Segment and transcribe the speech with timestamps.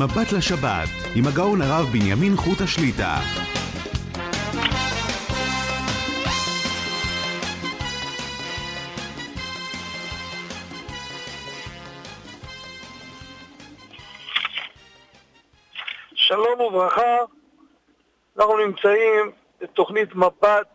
[0.00, 3.14] מבט לשבת, עם הגאון הרב בנימין חוט השליטה.
[16.14, 17.16] שלום וברכה,
[18.38, 19.30] אנחנו נמצאים
[19.60, 20.68] בתוכנית מבט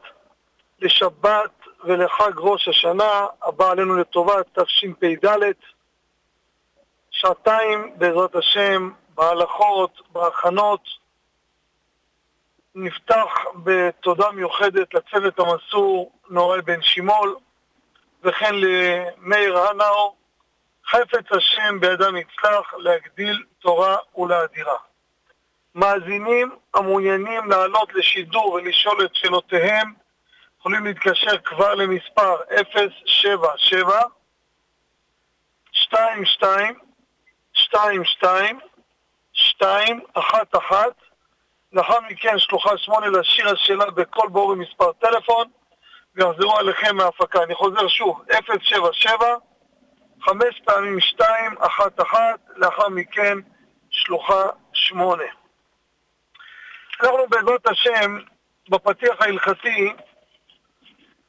[0.82, 1.52] לשבת
[1.84, 5.28] ולחג ראש השנה, הבא עלינו לטובה, תשפ"ד,
[7.12, 11.04] שעתיים בעזרת השם, בהלכות, בהכנות.
[12.76, 17.36] נפתח בתודה מיוחדת לצוות המסור נורל בן שימול,
[18.24, 20.16] וכן למאיר הנאו,
[20.86, 24.78] חפץ השם בידם יצלח להגדיל תורה ולאדירה.
[25.76, 29.94] מאזינים המעוניינים לעלות לשידור ולשאול את שאלותיהם
[30.60, 32.36] יכולים להתקשר כבר למספר
[33.06, 34.00] 077
[35.76, 36.80] 22
[37.56, 38.60] 22
[39.34, 40.84] 211
[41.74, 45.48] לאחר מכן שלוחה 8 לשיר השאלה בכל בור מספר טלפון
[46.16, 47.44] ויחזרו עליכם מההפקה.
[47.44, 49.36] אני חוזר שוב, 077
[50.22, 52.22] חמש פעמים 211
[52.56, 53.38] לאחר מכן
[53.90, 55.24] שלוחה 8.
[57.02, 58.18] אנחנו בעזרת השם,
[58.70, 59.94] בפתיח ההלכתי,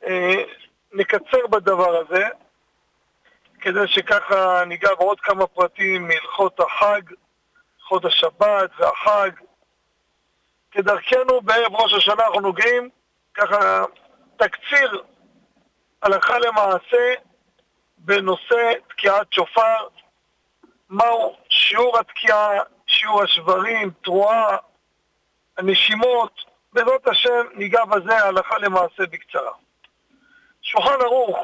[0.06, 0.44] אה,
[0.92, 2.28] נקצר בדבר הזה,
[3.60, 7.02] כדי שככה ניגע בעוד כמה פרטים מהלכות החג,
[7.84, 9.30] הלכות השבת והחג.
[10.70, 12.88] כדרכנו בערב ראש השנה אנחנו נוגעים
[13.34, 13.84] ככה
[14.36, 15.02] תקציר
[16.02, 17.14] הלכה למעשה
[17.98, 19.86] בנושא תקיעת שופר,
[20.88, 22.50] מהו שיעור התקיעה,
[22.86, 24.56] שיעור השברים, תרועה,
[25.58, 29.52] הנשימות, בעזרת השם ניגע בזה הלכה למעשה בקצרה.
[30.62, 31.38] שולחן ערוך,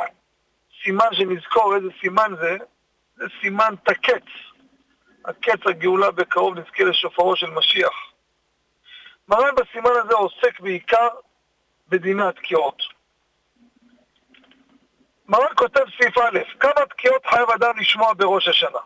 [0.82, 2.56] סימן שנזכור איזה סימן זה,
[3.16, 4.49] זה סימן תקץ.
[5.24, 8.12] הקץ הגאולה בקרוב נזכה לשופרו של משיח.
[9.28, 11.08] מרן בסימן הזה עוסק בעיקר
[11.88, 12.82] בדיני התקיעות.
[15.28, 18.78] מרן כותב סעיף א', כמה תקיעות חייב אדם לשמוע בראש השנה?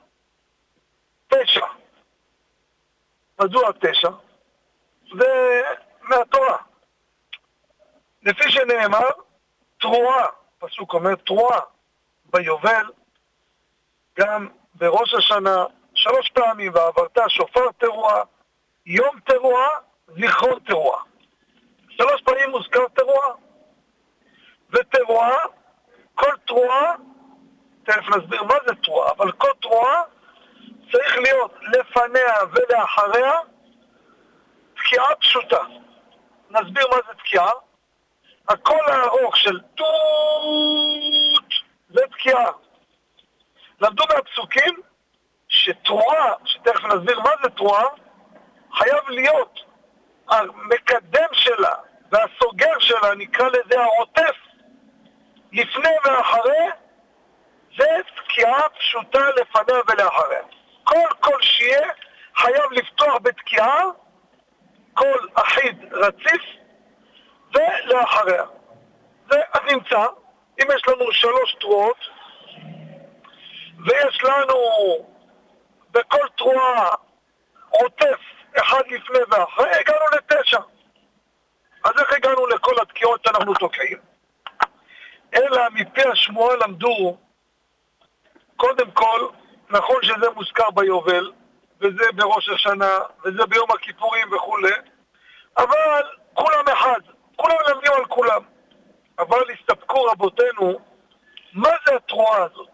[1.28, 1.66] תשע.
[3.40, 4.10] מדוע תשע?
[5.18, 5.62] זה
[6.02, 6.58] מהתורה.
[8.22, 9.08] לפי שנאמר,
[9.80, 10.26] תרועה,
[10.58, 11.60] פסוק אומר תרועה,
[12.24, 12.86] ביובל,
[14.18, 15.64] גם בראש השנה,
[16.04, 18.22] שלוש פעמים, ועברת שופר תרועה,
[18.86, 19.68] יום תרועה,
[20.08, 21.02] זיכרון תרועה.
[21.88, 23.28] שלוש פעמים מוזכר תרועה.
[24.70, 25.36] ותרועה,
[26.14, 26.94] כל תרועה,
[27.84, 30.02] תכף נסביר מה זה תרועה, אבל כל תרועה
[30.92, 33.32] צריך להיות לפניה ולאחריה
[34.74, 35.64] תקיעה פשוטה.
[36.50, 37.50] נסביר מה זה תקיעה.
[38.48, 39.94] הקול הארוך של טוט
[45.54, 47.84] שתרועה, שתכף נסביר מה זה תרועה,
[48.74, 49.60] חייב להיות
[50.28, 51.74] המקדם שלה
[52.12, 54.36] והסוגר שלה, נקרא לזה העוטף,
[55.52, 56.66] לפני ואחרי,
[57.78, 57.84] זה
[58.16, 60.42] תקיעה פשוטה לפניה ולאחריה.
[60.84, 61.88] כל קול שיהיה
[62.36, 63.82] חייב לפתוח בתקיעה,
[64.94, 66.42] קול אחיד רציף,
[67.54, 68.44] ולאחריה.
[69.30, 70.06] זה נמצא,
[70.62, 71.98] אם יש לנו שלוש תרועות,
[73.86, 74.54] ויש לנו
[75.94, 76.90] בכל תרועה
[77.70, 78.20] עוטף
[78.56, 80.60] אחד לפני ואחרי, הגענו לתשע.
[81.84, 83.98] אז איך הגענו לכל התקיעות שאנחנו תוקעים?
[85.34, 87.16] אלא מפי השמועה למדו,
[88.56, 89.28] קודם כל,
[89.70, 91.32] נכון שזה מוזכר ביובל,
[91.80, 94.74] וזה בראש השנה, וזה ביום הכיפורים וכולי,
[95.56, 96.02] אבל
[96.34, 97.00] כולם אחד.
[97.36, 98.42] כולם מלמדים על כולם.
[99.18, 100.78] אבל הסתפקו רבותינו,
[101.52, 102.70] מה זה התרועה הזאת?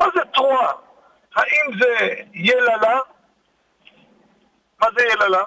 [0.00, 0.72] מה זה תרועה?
[1.34, 2.98] האם זה יללה?
[4.80, 5.42] מה זה יללה?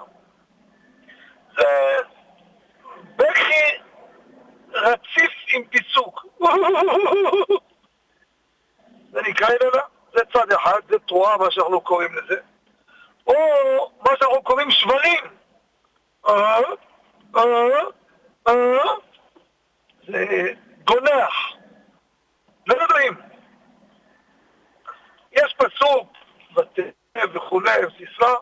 [1.56, 1.96] זה
[3.16, 3.78] בכי
[4.72, 6.26] רציף עם פיצוק.
[9.12, 9.82] זה נקרא יללה?
[10.12, 12.36] זה צד אחד, זה תרועה, מה שאנחנו קוראים לזה.
[13.26, 13.34] או
[14.00, 15.24] מה שאנחנו קוראים שברים.
[16.28, 16.60] אה?
[17.36, 17.42] אה,
[18.48, 18.82] אה,
[20.08, 20.52] זה
[20.84, 21.52] גונח.
[22.66, 23.31] לא יודעים.
[25.32, 26.12] יש פסוק,
[27.34, 28.34] וכולי, סיסרא,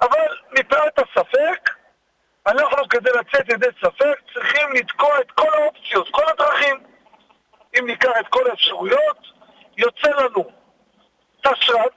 [0.00, 1.70] אבל מפאת הספק,
[2.46, 6.76] אנחנו כדי לצאת ידי ספק צריכים לתקוע את כל האופציות, כל הדרכים.
[7.78, 9.18] אם ניקח את כל האפשרויות,
[9.76, 10.44] יוצא לנו
[11.42, 11.94] תשרת,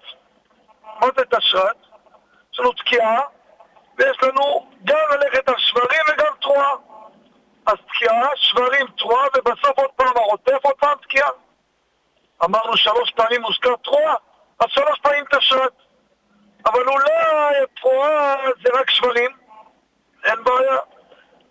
[0.83, 1.75] מה זה תשרת?
[2.53, 3.21] יש לנו תקיעה,
[3.98, 6.74] ויש לנו גם ללכת על שברים וגם תרועה.
[7.65, 11.30] אז תקיעה, שברים, תרועה, ובסוף עוד פעם הרוצף, עוד פעם תקיעה.
[12.45, 14.15] אמרנו שלוש פעמים מוזכר תרועה,
[14.59, 15.73] אז שלוש פעמים תשרת.
[16.65, 19.31] אבל אולי התרועה זה רק שברים,
[20.23, 20.77] אין בעיה.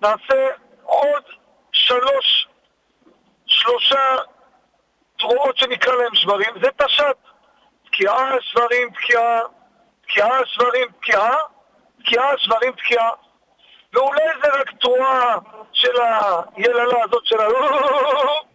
[0.02, 0.48] נעשה
[0.82, 1.22] עוד
[1.72, 2.48] שלוש,
[3.46, 4.16] שלושה
[5.18, 7.16] תרועות שנקרא להם שברים, זה תש"ת.
[7.86, 9.40] תקיעה, שברים, תקיעה,
[10.02, 11.36] תקיעה, שברים, תקיעה,
[12.04, 13.10] תקיעה, שברים, תקיעה.
[13.92, 15.38] ואולי זה רק תרועה
[15.72, 15.92] של
[16.56, 17.46] היללה הזאת של ה...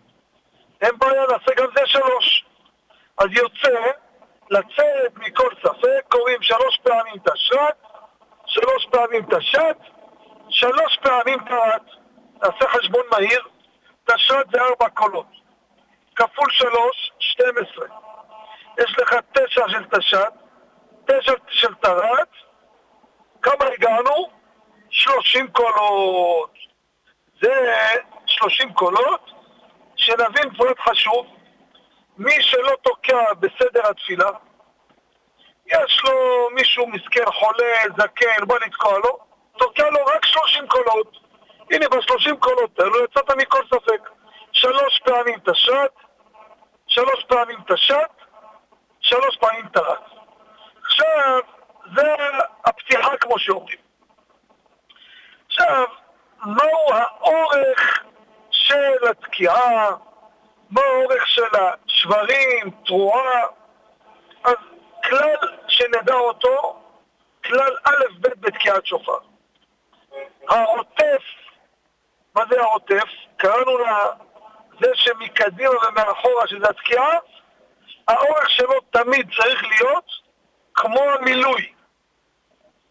[0.81, 2.45] אין בעיה, נעשה גם זה שלוש.
[3.17, 3.91] אז יוצא
[4.49, 7.77] לצאת מכל ספק, קוראים שלוש פעמים תש"ת,
[8.45, 9.77] שלוש פעמים תש"ת,
[10.49, 11.81] שלוש פעמים תרת.
[12.43, 13.41] נעשה חשבון מהיר,
[14.05, 15.27] תש"ת זה ארבע קולות.
[16.15, 17.87] כפול שלוש, שתים עשרה.
[18.77, 20.33] יש לך תשע של תש"ת,
[21.05, 22.29] תשע של תרת,
[23.41, 24.29] כמה הגענו?
[24.89, 26.51] שלושים קולות.
[27.41, 27.73] זה
[28.25, 29.31] שלושים קולות,
[29.95, 31.27] שנבין פרויקט חשוב,
[32.17, 34.29] מי שלא תוקע בסדר התפילה,
[35.65, 39.19] יש לו מישהו מסכן, חולה, זקן, בוא נתקוע לו,
[39.57, 41.17] תוקע לו רק שלושים קולות.
[41.71, 44.09] הנה, בשלושים קולות האלו יצאת מכל ספק.
[44.51, 45.91] שלוש פעמים תש"ת,
[46.87, 48.11] שלוש פעמים תש"ת,
[48.99, 49.99] שלוש פעמים תר"ת.
[50.85, 51.39] עכשיו,
[51.95, 52.15] זה
[52.65, 53.77] הפתיחה כמו שאומרים.
[55.47, 55.85] עכשיו,
[56.45, 58.03] מהו האורך
[58.65, 59.89] של התקיעה,
[60.71, 63.41] מה האורך של השברים, תרועה,
[64.43, 64.55] אז
[65.03, 65.35] כלל
[65.67, 66.79] שנדע אותו,
[67.45, 69.17] כלל א' ב' בתקיעת שופר.
[70.49, 71.23] העוטף,
[72.35, 73.09] מה זה העוטף?
[73.37, 73.97] קראנו לה
[74.81, 77.17] זה שמקדימה ומאחורה, שזה התקיעה,
[78.07, 80.11] האורך שלו תמיד צריך להיות
[80.73, 81.73] כמו המילוי.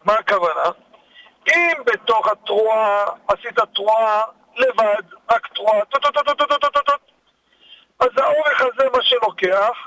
[0.03, 0.69] מה הכוונה?
[1.55, 4.23] אם בתוך התרועה עשית תרועה
[4.55, 6.93] לבד, רק תרועה, טו-טו-טו-טו-טו-טו-טו,
[7.99, 9.77] אז האורך הזה מה שלוקח,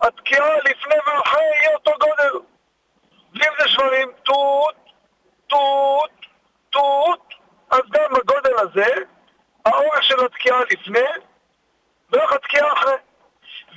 [0.00, 2.46] התקיעה לפני ואחרי יהיה אותו גודל.
[3.34, 4.76] ואם זה שברים, טוט,
[5.46, 6.10] טוט,
[6.70, 7.34] טוט,
[7.70, 8.94] אז גם בגודל הזה,
[9.66, 11.08] האורך של התקיעה לפני,
[12.10, 12.96] ואורך התקיעה אחרי.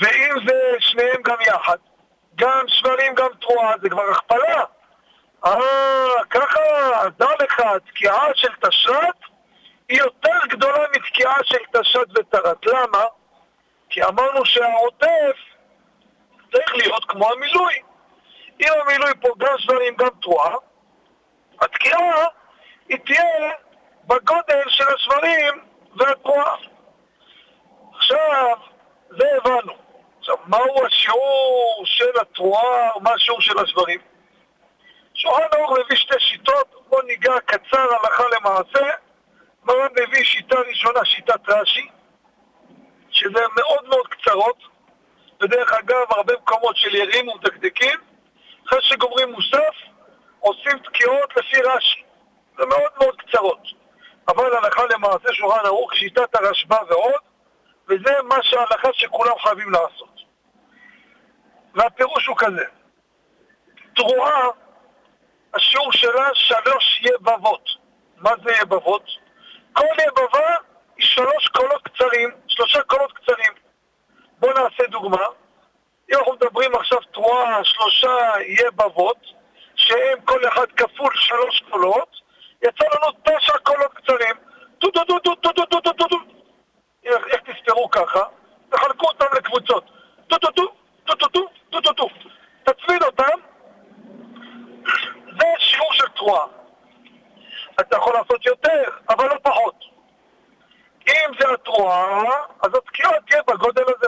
[0.01, 1.77] ואם זה שניהם גם יחד,
[2.35, 4.63] גם שברים, גם תרועה, זה כבר הכפלה.
[5.45, 6.59] אה, ככה,
[7.17, 9.28] דע לך, תקיעה של תשרת
[9.89, 12.65] היא יותר גדולה מתקיעה של תש"ת ותרת.
[12.65, 13.03] למה?
[13.89, 15.37] כי אמרנו שהעוטף
[16.51, 17.73] צריך להיות כמו המילוי.
[18.61, 20.55] אם המילוי פה גם שברים, גם תרועה,
[21.61, 22.25] התקיעה
[22.89, 23.51] היא תהיה
[24.05, 25.63] בגודל של השברים
[25.95, 26.55] והתרועה.
[27.95, 28.57] עכשיו,
[29.09, 29.73] זה הבנו.
[30.19, 33.99] עכשיו, מהו השיעור של התרועה, מה השיעור של השברים?
[35.13, 39.08] שולחן ערוך מביא שתי שיטות, בואו ניגע קצר הלכה למעשה.
[39.69, 41.89] מרן מביא שיטה ראשונה, שיטת רש"י,
[43.11, 44.57] שזה מאוד מאוד קצרות,
[45.41, 47.99] ודרך אגב, הרבה מקומות של ירים ומדקדקים,
[48.67, 49.75] אחרי שגומרים מוסף,
[50.39, 52.03] עושים תקיעות לפי רש"י.
[52.57, 53.61] זה מאוד מאוד קצרות.
[54.27, 57.21] אבל הלכה למעשה שולחן ערוך, שיטת הרשב"א ועוד,
[57.87, 60.19] וזה מה שההלכה שכולם חייבים לעשות.
[61.75, 62.65] והפירוש הוא כזה,
[63.95, 64.47] תרועה,
[65.53, 67.69] השיעור שלה שלוש יבבות.
[68.17, 69.28] מה זה יבבות?
[69.79, 70.55] כל יבבה
[70.97, 73.53] היא שלוש קולות קצרים, שלושה קולות קצרים.
[74.39, 75.25] בואו נעשה דוגמה.
[76.11, 78.17] אם אנחנו מדברים עכשיו תרועה, שלושה
[78.47, 79.17] יבבות,
[79.75, 82.15] שהם כל אחד כפול שלוש קולות,
[82.63, 84.35] יצא לנו תשע קולות קצרים.
[84.79, 86.17] טו טו טו טו טו טו טו טו טו
[87.03, 88.23] איך תספרו ככה?
[88.69, 89.83] תחלקו אותם לקבוצות.
[90.27, 90.67] טו טו טו
[91.05, 91.39] טו טו טו
[91.71, 92.09] טו טו טו
[92.63, 93.39] תצמיד אותם,
[95.39, 96.45] זה שיעור של תרועה.
[97.79, 99.08] אתה יכול לעשות יותר, לא.
[101.79, 102.23] התרועה,
[102.63, 104.07] אז התקיעה תהיה בגודל הזה.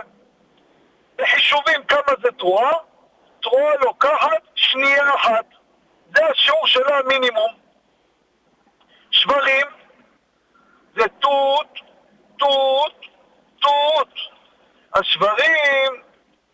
[1.16, 2.72] בחישובים כמה זה תרועה,
[3.42, 5.46] תרועה לוקחת שנייה אחת.
[6.16, 7.52] זה השיעור שלה המינימום.
[9.12, 9.68] שברים
[10.96, 11.80] זה תות,
[12.38, 12.96] תות,
[13.60, 14.14] תות.
[14.94, 16.02] השברים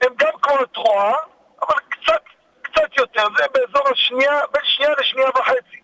[0.02, 1.14] הם גם כמו התרועה,
[1.62, 2.22] אבל קצת,
[2.62, 3.28] קצת יותר.
[3.38, 5.82] זה באזור השנייה, בין שנייה לשנייה וחצי.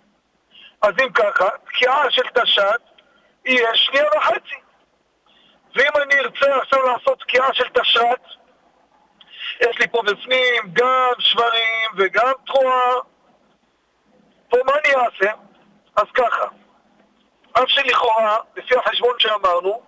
[0.82, 2.82] אז אם ככה, תקיעה של תש"ת
[3.46, 4.63] יהיה שנייה וחצי.
[5.76, 8.22] ואם אני ארצה עכשיו לעשות תקיעה של תש"ת,
[9.62, 12.94] יש לי פה בפנים גם שברים וגם תרועה.
[14.50, 15.32] פה מה אני אעשה?
[15.96, 16.46] אז ככה,
[17.54, 19.82] אף שלכאורה, לפי החשבון שאמרנו,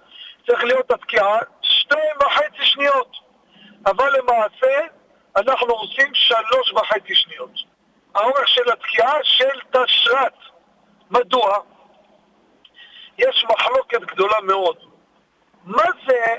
[0.48, 3.18] צריך להיות התקיעה שתיים וחצי שניות.
[3.86, 4.88] אבל למעשה,
[5.36, 7.52] אנחנו עושים שלוש וחצי שניות.
[8.16, 10.34] האורך של התקיעה של תשרת.
[11.12, 11.58] מדוע?
[13.18, 14.95] יש מחלוקת גדולה מאוד.
[15.66, 16.36] מה זה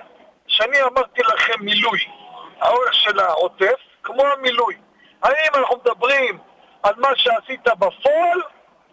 [0.47, 1.99] שאני אמרתי לכם מילוי?
[2.61, 4.77] האורך של העוטף, כמו המילוי.
[5.23, 6.39] האם אנחנו מדברים
[6.83, 8.41] על מה שעשית בפועל,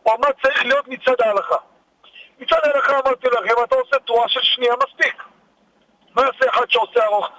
[0.05, 1.55] או מה צריך להיות מצד ההלכה.
[2.39, 5.23] מצד ההלכה אמרתי לכם, אתה עושה תרועה של שנייה מספיק.
[6.15, 7.29] מה יעשה אחד שעושה ארוך?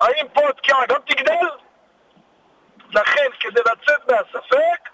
[0.00, 1.48] האם פה התקיעה גם תגדל?
[2.90, 4.90] לכן, כדי לצאת מהספק,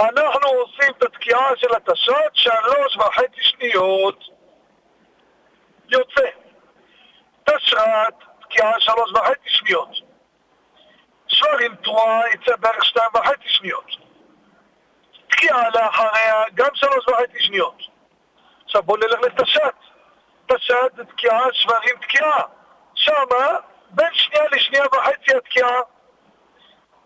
[0.00, 4.24] אנחנו עושים את התקיעה של התש"ת שלוש וחצי שניות.
[5.88, 6.28] יוצא.
[7.44, 9.88] תש"ת, תקיעה שלוש וחצי שניות.
[11.28, 13.86] שואלים תרועה יצא בערך שתיים וחצי שניות.
[15.28, 17.82] תקיעה לאחריה גם שלוש וחצי שניות.
[18.64, 19.74] עכשיו בואו נלך לתש"ת.
[20.46, 22.42] תש"ת זה תקיעה, שברים תקיעה.
[22.94, 23.58] שמה,
[23.90, 25.80] בין שנייה לשנייה וחצי התקיעה.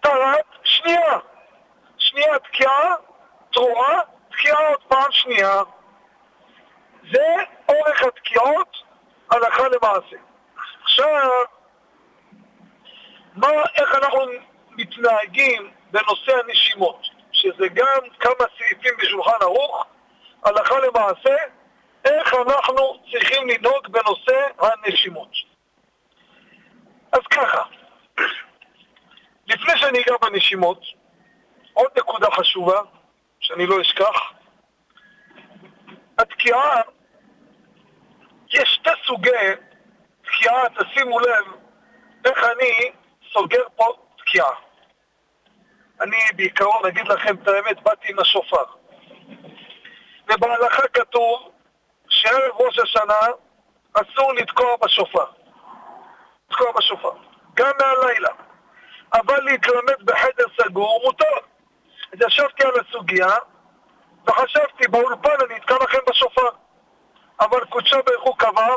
[0.01, 1.19] טרת, שנייה.
[2.11, 2.95] שנייה תקיעה,
[3.53, 4.01] תרועה,
[4.31, 5.63] תקיעה עוד פעם שנייה.
[7.13, 7.35] זה
[7.69, 8.77] אורך התקיעות
[9.31, 10.17] הלכה למעשה.
[10.83, 11.31] עכשיו,
[13.35, 14.21] מה, איך אנחנו
[14.71, 19.87] מתנהגים בנושא הנשימות, שזה גם כמה סעיפים בשולחן ערוך,
[20.45, 21.37] הלכה למעשה,
[22.05, 25.31] איך אנחנו צריכים לנהוג בנושא הנשימות.
[27.13, 27.63] אז ככה,
[29.51, 31.00] לפני שאני אגע בנשימות,
[31.73, 32.81] עוד נקודה חשובה,
[33.41, 34.33] שאני לא אשכח,
[36.19, 36.81] התקיעה,
[38.51, 39.31] יש שתי סוגי
[40.23, 41.45] תקיעה, תשימו לב
[42.25, 42.93] איך אני
[43.33, 43.85] סוגר פה
[44.19, 44.51] תקיעה.
[46.01, 48.65] אני בעיקרון, אגיד לכם את האמת, באתי עם השופר.
[50.29, 51.51] ובהלכה כתוב
[52.09, 53.21] שערב ראש השנה
[53.93, 55.25] אסור לתקוע בשופר.
[56.51, 57.13] לתקוע בשופר.
[57.55, 58.31] גם מהלילה.
[59.13, 61.51] אבל להתלמד בחדר סגור מותר.
[62.13, 63.37] אז ישבתי על הסוגיה
[64.27, 66.49] וחשבתי, באולפן אני אתקע לכם בשופר.
[67.41, 68.75] אבל קודשו ברוך הוא קבע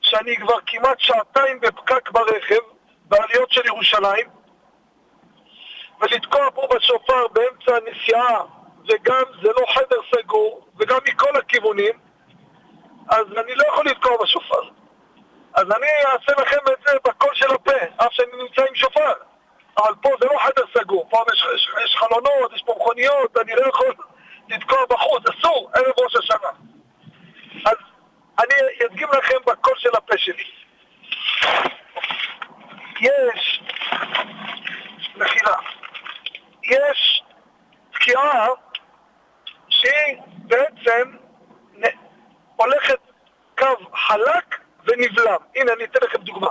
[0.00, 2.60] שאני כבר כמעט שעתיים בפקק ברכב,
[3.04, 4.28] בעליות של ירושלים,
[6.00, 8.42] ולתקוע פה בשופר באמצע הנסיעה,
[8.88, 11.98] וגם זה לא חדר סגור, וגם מכל הכיוונים,
[13.08, 14.62] אז אני לא יכול לתקוע בשופר.
[15.54, 19.12] אז אני אעשה לכם את זה בקול של הפה, אף שאני נמצא עם שופר.
[19.78, 23.52] אבל פה זה לא חדר סגור, פה יש, יש, יש חלונות, יש פה מכוניות, אני
[23.54, 23.94] לא יכול
[24.48, 26.50] לתקוע בחוץ, אסור, ערב ראש השנה.
[27.64, 27.76] אז
[28.38, 30.44] אני אדגים לכם בקול של הפה שלי.
[33.00, 33.62] יש,
[35.16, 35.56] מחילה,
[36.64, 37.22] יש
[37.92, 38.48] תקיעה
[39.68, 41.16] שהיא בעצם
[42.56, 42.98] הולכת
[43.58, 45.36] קו חלק ונבלם.
[45.56, 46.50] הנה, אני אתן לכם דוגמה.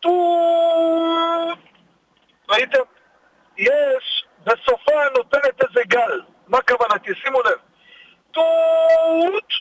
[0.00, 1.58] טוט,
[2.48, 2.82] ראיתם?
[3.56, 6.22] יש, בסופה נותנת איזה גל.
[6.48, 7.14] מה כוונתי?
[7.14, 7.58] שימו לב.
[8.30, 9.52] טוט,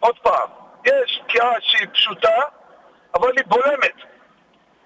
[0.00, 0.48] עוד פעם,
[0.86, 2.42] יש תקיעה שהיא פשוטה,
[3.14, 3.94] אבל היא בולמת.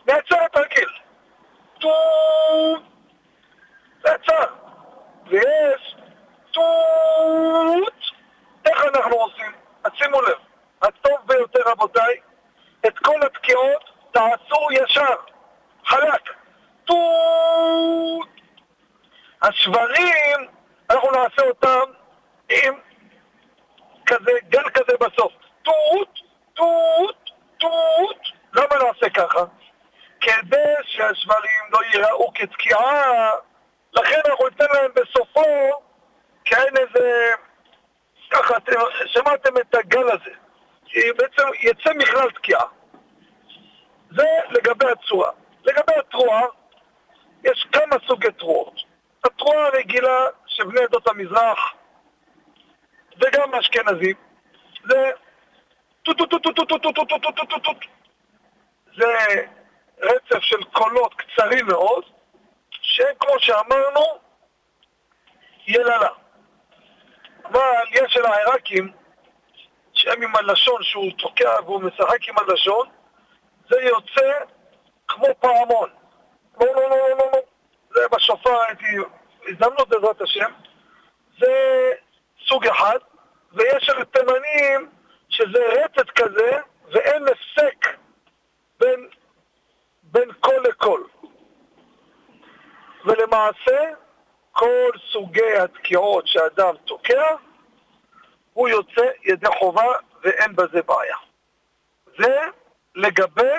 [0.07, 0.89] נעצרת רגיל.
[1.81, 2.83] טוט,
[4.05, 4.47] נעצר.
[5.27, 5.97] ויש
[6.51, 7.95] טוט.
[8.67, 9.53] איך אנחנו עושים?
[9.85, 10.39] אז שימו לב,
[10.83, 12.21] הטוב ביותר רבותיי,
[12.87, 15.17] את כל התקיעות תעשו ישר,
[15.91, 16.31] חלק.
[19.43, 20.49] השברים,
[20.91, 21.93] אנחנו נעשה אותם
[22.51, 22.75] עם
[24.07, 25.33] כזה, גל כזה בסוף.
[25.63, 26.19] טוט,
[26.55, 28.17] טוט, טוט.
[28.55, 29.45] למה נעשה ככה?
[30.21, 33.31] כדי שהשברים לא ייראו כתקיעה,
[33.93, 35.45] לכן אנחנו ניתן להם בסופו
[36.45, 37.31] כעין איזה...
[38.31, 38.73] ככה, אתם
[39.07, 40.31] שמעתם את הגל הזה.
[41.19, 42.65] בעצם יצא מכלל תקיעה.
[44.11, 45.31] זה לגבי הצורה.
[45.65, 46.43] לגבי התרועה,
[47.45, 48.75] יש כמה סוגי תרועות.
[49.25, 51.75] התרועה הרגילה של בני עדות המזרח
[53.17, 54.17] וגם האשכנזים
[54.85, 55.11] זה
[56.03, 57.73] טו טו טו טו טו טו טו טו טו טו טו טו
[58.97, 59.07] זה
[60.01, 62.05] רצף של קולות קצרים מאוד
[62.71, 64.19] שהם כמו שאמרנו
[65.67, 66.09] יללה
[67.45, 68.93] אבל יש של העיראקים
[69.93, 72.89] שהם עם הלשון שהוא תוקע והוא משחק עם הלשון
[73.71, 74.45] זה יוצא
[75.11, 75.91] כמו פעמון
[76.61, 77.41] לא לא לא לא לא
[77.95, 78.87] זה בשופר הייתי
[79.49, 80.51] הזדמנות בעזרת השם
[81.39, 81.53] זה
[82.49, 82.99] סוג אחד
[83.53, 84.91] ויש תימנים
[85.29, 86.59] שזה רצת כזה
[86.93, 87.87] ואין הפסק
[88.81, 89.09] בין,
[90.03, 91.07] בין קול לקול.
[93.05, 93.91] ולמעשה
[94.53, 97.25] כל סוגי התקיעות שאדם תוקע
[98.53, 99.87] הוא יוצא ידי חובה
[100.23, 101.17] ואין בזה בעיה.
[102.19, 102.39] זה
[102.95, 103.55] לגבי,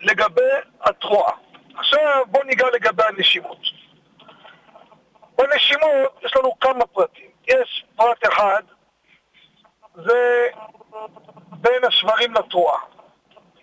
[0.00, 1.32] לגבי התרועה.
[1.74, 3.58] עכשיו בואו ניגע לגבי הנשימות.
[5.38, 7.30] בנשימות יש לנו כמה פרטים.
[7.48, 8.62] יש פרט אחד,
[9.94, 10.48] זה
[11.50, 12.80] בין השברים לתרועה.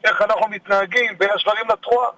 [0.04, 2.10] איך אנחנו מתנהגים בין השברים לתרועה.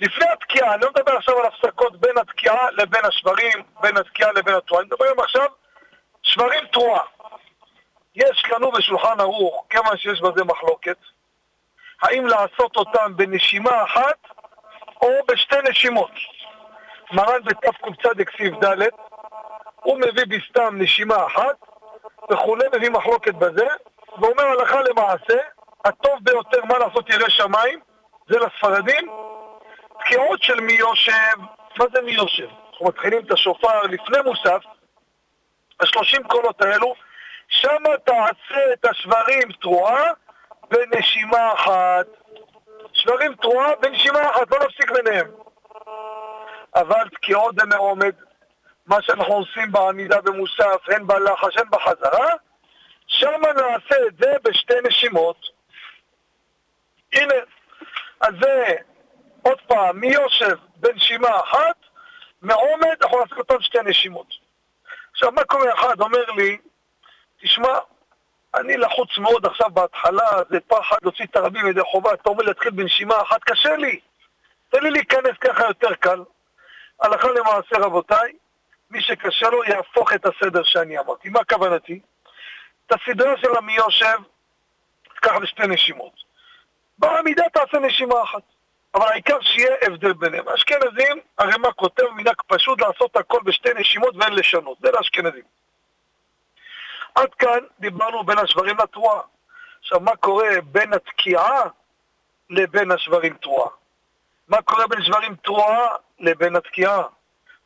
[0.00, 4.54] לפני התקיעה, אני לא מדבר עכשיו על הפסקות בין התקיעה לבין השברים, בין התקיעה לבין
[4.54, 5.46] התרועה, אני מדבר עכשיו
[6.22, 7.04] שברים תרועה.
[8.14, 10.96] יש לנו בשולחן ערוך, כיוון שיש בזה מחלוקת,
[12.02, 14.18] האם לעשות אותם בנשימה אחת
[15.02, 16.10] או בשתי נשימות.
[17.12, 18.88] מרן בתקצ"ד סעיף ד',
[19.74, 21.56] הוא מביא בסתם נשימה אחת,
[22.30, 23.66] וכולי, מביא מחלוקת בזה,
[24.18, 25.38] ואומר הלכה למעשה,
[25.84, 27.80] הטוב ביותר מה לעשות ירא שמיים,
[28.28, 29.08] זה לספרדים,
[30.00, 31.36] תקיעות של מי יושב,
[31.78, 32.48] מה זה מי יושב?
[32.70, 34.62] אנחנו מתחילים את השופר לפני מוסף,
[35.80, 36.94] השלושים קולות האלו,
[37.48, 40.12] שם תעשה את השברים תרועה
[40.70, 42.06] בנשימה אחת.
[42.92, 45.30] שברים תרועה בנשימה אחת, לא נפסיק ביניהם.
[46.74, 48.14] אבל תקיעות במעומד,
[48.86, 52.34] מה שאנחנו עושים בעמידה במוסף, הן בלחש, הן בחזרה,
[53.06, 55.36] שם נעשה את זה בשתי נשימות.
[57.12, 57.34] הנה,
[58.20, 58.74] אז זה
[59.42, 61.76] עוד פעם, מי יושב בנשימה אחת,
[62.42, 64.26] מעומד, אנחנו נעשה אותם שתי נשימות.
[65.12, 66.58] עכשיו, מה קורה אחד אומר לי,
[67.42, 67.78] תשמע,
[68.54, 72.70] אני לחוץ מאוד עכשיו בהתחלה, זה פחד להוציא את הרבים ידי חובה, אתה אומר להתחיל
[72.70, 74.00] בנשימה אחת, קשה לי.
[74.68, 76.22] תן לי להיכנס ככה יותר קל.
[77.00, 78.32] הלכה למעשה, רבותיי,
[78.90, 81.28] מי שקשה לו יהפוך את הסדר שאני אמרתי.
[81.28, 82.00] מה כוונתי?
[82.86, 84.18] את הסדרה של המי יושב,
[85.16, 86.12] תקח בשתי נשימות.
[86.98, 88.42] בעמידה תעשה נשימה אחת.
[88.94, 90.48] אבל העיקר שיהיה הבדל ביניהם.
[90.48, 94.78] האשכנזים, הרי מה כותב מנהג פשוט לעשות הכל בשתי נשימות ואין לשנות.
[94.82, 95.57] זה לאשכנזים.
[97.18, 99.20] עד כאן דיברנו בין השברים לתרועה.
[99.80, 101.62] עכשיו, מה קורה בין התקיעה
[102.50, 103.70] לבין השברים תרועה?
[104.48, 107.02] מה קורה בין שברים תרועה לבין התקיעה?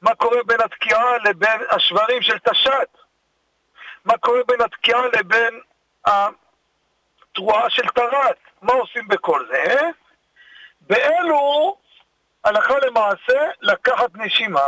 [0.02, 2.98] מה קורה בין התקיעה לבין השברים של תש"ת?
[4.04, 5.60] מה קורה בין התקיעה לבין
[6.06, 8.36] התרועה של טרת?
[8.62, 9.80] מה עושים בכל זה?
[10.80, 11.76] באלו,
[12.44, 14.60] הלכה למעשה, לקחת נשימה.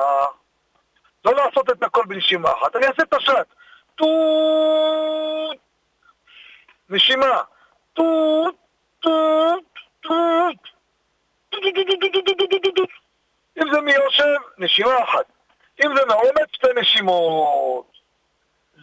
[1.24, 2.76] לא לעשות את הכל בנשימה אחת.
[2.76, 3.46] אני אעשה השט.
[3.94, 5.58] טוט.
[6.88, 7.42] נשימה.
[7.92, 8.54] טוט,
[9.00, 9.64] טוט,
[10.00, 10.56] טוט.
[13.62, 15.24] אם זה מיושב, נשימה אחת.
[15.84, 17.92] אם זה מעומד, שתי נשימות.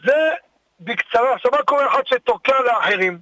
[0.03, 0.31] זה
[0.79, 1.33] בקצרה.
[1.33, 3.19] עכשיו, מה קורה אחד שתוקע לאחרים?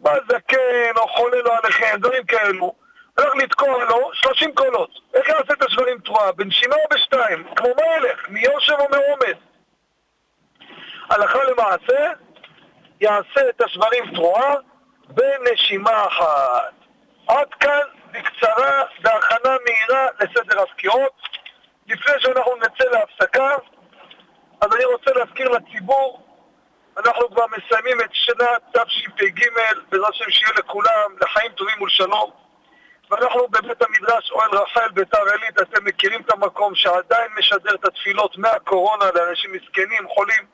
[0.00, 2.74] מה זקן או חולה לו עליכם, דברים כאלו.
[3.18, 4.90] הולך לתקוע לו 30 קולות.
[5.14, 6.32] איך יעשה את השברים תרועה?
[6.32, 7.44] בנשימה או בשתיים?
[7.56, 9.36] כמו מלך, מיושר או מעומד.
[11.10, 12.12] הלכה למעשה,
[13.00, 14.54] יעשה את השברים תרועה
[15.08, 16.72] בנשימה אחת.
[17.26, 21.12] עד כאן בקצרה, בהכנה מהירה לסדר התקיעות.
[21.86, 23.54] לפני שאנחנו נצא להפסקה,
[24.60, 26.26] אז אני רוצה להזכיר לציבור,
[26.98, 29.40] אנחנו כבר מסיימים את שנת תשפ"ג,
[29.90, 32.30] בעזרת השם שיהיה לכולם, לחיים טובים ולשלום.
[33.10, 38.38] ואנחנו בבית המדרש אוהל רחל ביתר עילית, אתם מכירים את המקום שעדיין משדר את התפילות
[38.38, 40.53] מהקורונה לאנשים מסכנים, חולים.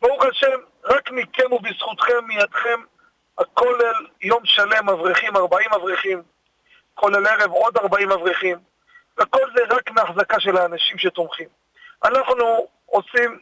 [0.00, 2.80] ברוך השם, רק מכם ובזכותכם, מידכם,
[3.38, 6.22] הכולל יום שלם אברכים, 40 אברכים,
[6.94, 8.58] כולל ערב עוד 40 אברכים,
[9.18, 11.48] וכל זה רק מהחזקה של האנשים שתומכים.
[12.04, 13.40] אנחנו עושים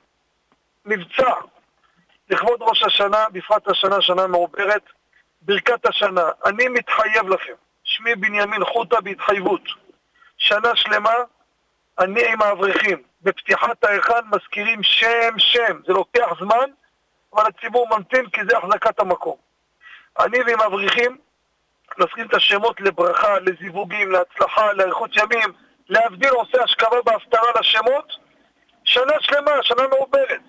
[0.84, 1.34] מבצע
[2.30, 4.82] לכבוד ראש השנה, בפרט השנה, שנה מעוברת,
[5.42, 6.30] ברכת השנה.
[6.44, 7.52] אני מתחייב לכם
[7.84, 9.62] שמי בנימין חוטה בהתחייבות.
[10.38, 11.14] שנה שלמה
[11.98, 13.02] אני עם האברכים.
[13.22, 15.80] בפתיחת ההיכל מזכירים שם שם.
[15.87, 16.70] זה לוקח זמן,
[17.35, 19.37] אבל הציבור ממתין כי זה החזקת המקום.
[20.18, 21.18] אני ועם האברכים
[21.98, 25.52] נזכיר את השמות לברכה, לזיווגים, להצלחה, לאריכות ימים,
[25.88, 28.12] להבדיל עושה השכבה בהפטרה לשמות.
[28.85, 30.40] שנה שלמה, שנה מעוברת.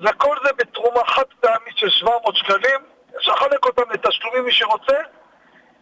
[0.00, 2.80] וכל זה בתרומה חד פעמית של 700 שקלים,
[3.20, 4.96] יש לחלק אותם לתשלומים מי שרוצה,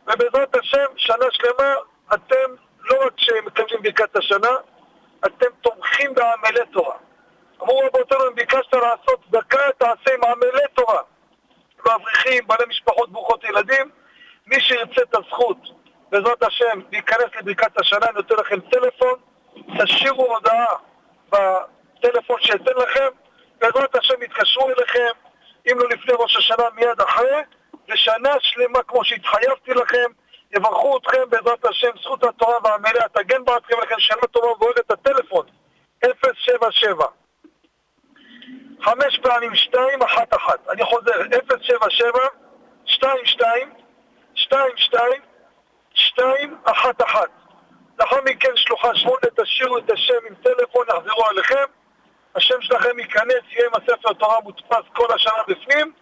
[0.06, 1.74] ובעזרת השם, שנה שלמה,
[2.14, 4.50] אתם לא רק שמקבלים ברכת השנה,
[5.26, 6.96] אתם תומכים בעמלי תורה.
[7.62, 11.02] אמרו רבותינו, אם ביקשת לעשות צדקה, תעשה עם עמלי תורה.
[11.86, 13.90] ואברכים, בעלי משפחות ברוכות ילדים,
[14.46, 15.58] מי שירצה את הזכות,
[16.10, 19.18] בעזרת השם, להיכנס לברכת השנה, אני נותן לכם טלפון,
[19.78, 20.74] תשאירו הודעה
[21.30, 23.08] בטלפון שאתן לכם,
[23.60, 25.10] בעזרת השם יתקשרו אליכם,
[25.70, 27.42] אם לא לפני ראש השנה, מיד אחרי,
[27.88, 30.10] ושנה שלמה, כמו שהתחייבתי לכם,
[30.56, 35.46] יברכו אתכם בעזרת השם, זכות התורה והמלאה, תגן בעצמכם לכם שנה טובה ובוערת הטלפון
[36.04, 37.06] 077
[38.82, 40.68] חמש פעמים שתיים, אחת אחת.
[40.68, 41.12] אני חוזר,
[41.48, 42.18] 077
[42.84, 43.72] שתיים שתיים,
[44.34, 45.22] שתיים שתיים,
[45.94, 47.30] שתיים, אחת אחת.
[48.00, 51.64] לאחר מכן שלוחה שמונה, תשאירו את השם עם טלפון, יחזרו עליכם.
[52.34, 55.92] השם שלכם ייכנס, יהיה עם הספר תורה מודפס כל השנה בפנים.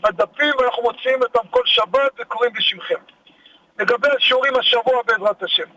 [0.00, 3.00] בדפים ואנחנו מוציאים אותם כל שבת וקוראים בשמכם.
[3.78, 5.68] לגבי השיעורים השבוע בעזרת השם.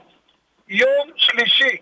[0.67, 1.77] יום שלישי,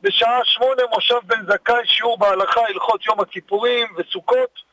[0.00, 4.66] בשעה שמונה, מושב בן זכאי, שיעור בהלכה, הלכות יום הכיפורים וסוכות.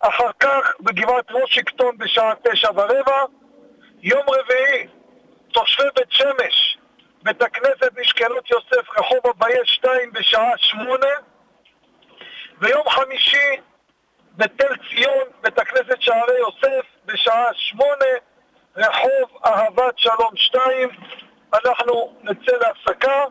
[0.00, 3.24] אחר כך בגבעת וושינגטון בשעה תשע ורבע.
[4.02, 4.86] יום רביעי,
[5.52, 6.78] תושבי בית שמש,
[7.22, 11.06] בית הכנסת משקלות יוסף, רחוב אביי 2 בשעה שמונה.
[12.58, 13.56] ויום חמישי,
[14.36, 18.06] בתל ציון, בית הכנסת שערי יוסף, בשעה שמונה,
[18.76, 20.88] רחוב אהבת שלום 2.
[21.54, 23.24] אנחנו נצא להפסקה.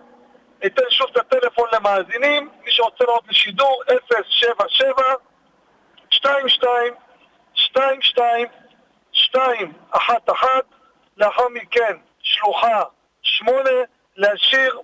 [0.63, 4.93] ניתן שוב את הטלפון למאזינים, מי שרוצה לראות בשידור, 077
[6.11, 6.93] 22
[7.57, 8.47] 22
[9.35, 10.49] 211
[11.17, 12.83] לאחר מכן שלוחה
[13.21, 13.69] 8
[14.15, 14.79] להשאיר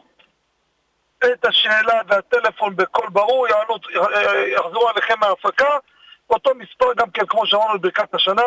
[1.26, 3.76] את השאלה והטלפון בקול ברור, יעלו,
[4.48, 5.78] יחזרו עליכם מההפקה,
[6.30, 8.44] אותו מספר גם כן כמו שאמרנו בברכת השנה,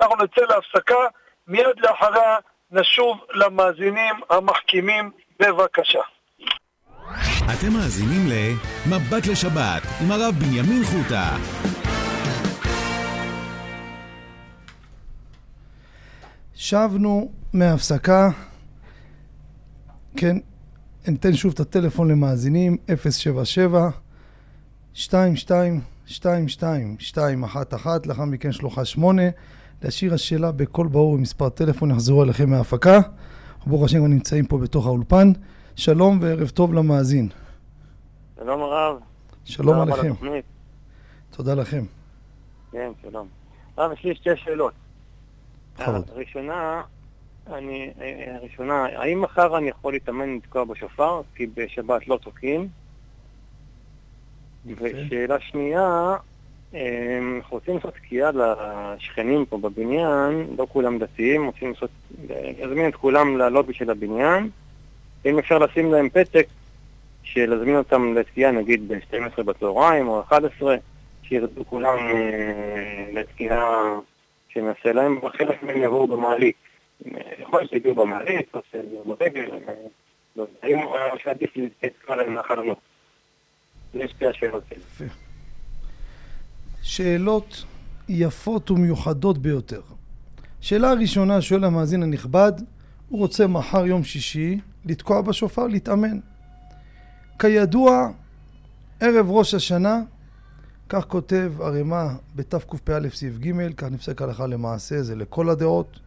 [0.00, 1.08] אנחנו נצא להפסקה,
[1.48, 2.36] מיד לאחריה
[2.70, 6.00] נשוב למאזינים המחכימים, בבקשה.
[7.44, 11.36] אתם מאזינים ל"מבט לשבת" עם הרב בנימין חוטה.
[16.54, 18.30] שבנו מההפסקה.
[20.16, 20.36] כן,
[21.08, 23.88] ניתן שוב את הטלפון למאזינים, 077
[24.96, 25.80] 22
[26.10, 29.22] 22 211, לאחר מכן שלוחה 8,
[29.84, 33.00] להשאיר השאלה בקול ברור עם מספר טלפון, יחזרו אליכם מההפקה.
[33.66, 35.32] ברוך השם, נמצאים פה בתוך האולפן.
[35.76, 37.28] שלום וערב טוב למאזין.
[38.36, 38.96] שלום הרב.
[39.44, 40.12] שלום עליכם.
[41.30, 41.84] תודה לכם.
[42.72, 43.28] כן, שלום.
[43.76, 44.72] הרב, יש לי שתי שאלות.
[45.78, 46.82] הראשונה,
[47.46, 47.90] אני,
[48.40, 51.20] הראשונה, האם מחר אני יכול להתאמן לתקוע בשופר?
[51.34, 52.68] כי בשבת לא תוקעים.
[54.66, 56.16] ושאלה שנייה,
[56.74, 61.90] אנחנו רוצים לעשות תקיעה לשכנים פה בבניין, לא כולם דתיים, רוצים לעשות,
[62.28, 64.50] להזמין את כולם לעלות בשביל הבניין.
[65.26, 66.46] אם אפשר לשים להם פתק,
[67.22, 70.76] שלהזמין אותם לתקיעה נגיד ב-12 בצהריים או 11,
[71.22, 73.98] שירדו כולם אה, לתקיעה
[74.48, 76.56] שנעשה להם, וחלק מהם יבואו במעלית.
[77.38, 79.74] יכול להיות שיגיעו במעלית, או שיגיעו ברגל, אה,
[80.36, 80.78] לא יודע, אם
[81.18, 81.50] שעדיף
[81.82, 82.78] לתקוע להם מהחלונות.
[83.94, 85.10] יש שתי השאלות האלה.
[86.84, 87.64] שאלות
[88.08, 89.80] יפות ומיוחדות ביותר.
[90.60, 92.52] שאלה הראשונה שואל המאזין הנכבד,
[93.08, 96.18] הוא רוצה מחר יום שישי לתקוע בשופר, להתאמן.
[97.38, 98.08] כידוע,
[99.00, 100.02] ערב ראש השנה,
[100.88, 106.00] כך כותב הרמ"א בתקפ"א סעיף ג', כך נפסק הלכה למעשה, זה לכל הדעות,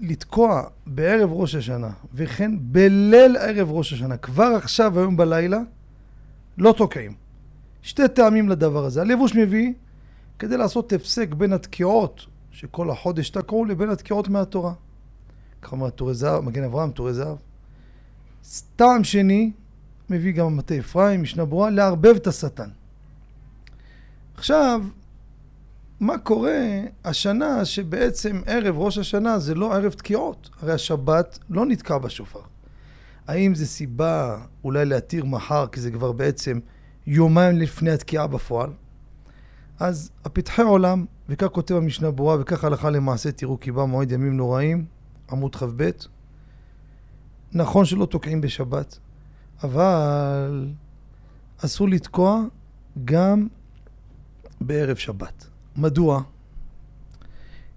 [0.00, 5.58] שלתקוע בערב ראש השנה, וכן בליל ערב ראש השנה, כבר עכשיו, היום בלילה,
[6.58, 7.14] לא תוקעים.
[7.82, 9.00] שתי טעמים לדבר הזה.
[9.00, 9.72] הלבוש מביא
[10.38, 14.72] כדי לעשות הפסק בין התקיעות שכל החודש תקעו לבין התקיעות מהתורה.
[15.62, 17.36] כך אומר תורי זהב, מגן אברהם, תורי זהב.
[18.76, 19.50] טעם שני,
[20.10, 22.68] מביא גם מטה אפרים, משנה ברורה, לערבב את השטן.
[24.34, 24.82] עכשיו,
[26.00, 30.50] מה קורה השנה שבעצם ערב ראש השנה זה לא ערב תקיעות?
[30.60, 32.40] הרי השבת לא נתקע בשופר.
[33.26, 36.58] האם זה סיבה אולי להתיר מחר, כי זה כבר בעצם
[37.06, 38.70] יומיים לפני התקיעה בפועל?
[39.78, 44.36] אז הפתחי עולם, וכך כותב המשנה ברורה, וכך הלכה למעשה, תראו כי בא מועד ימים
[44.36, 44.84] נוראים,
[45.30, 45.90] עמוד כ"ב.
[47.52, 48.98] נכון שלא תוקעים בשבת,
[49.62, 50.68] אבל
[51.64, 52.42] אסור לתקוע
[53.04, 53.48] גם
[54.60, 55.46] בערב שבת.
[55.76, 56.22] מדוע?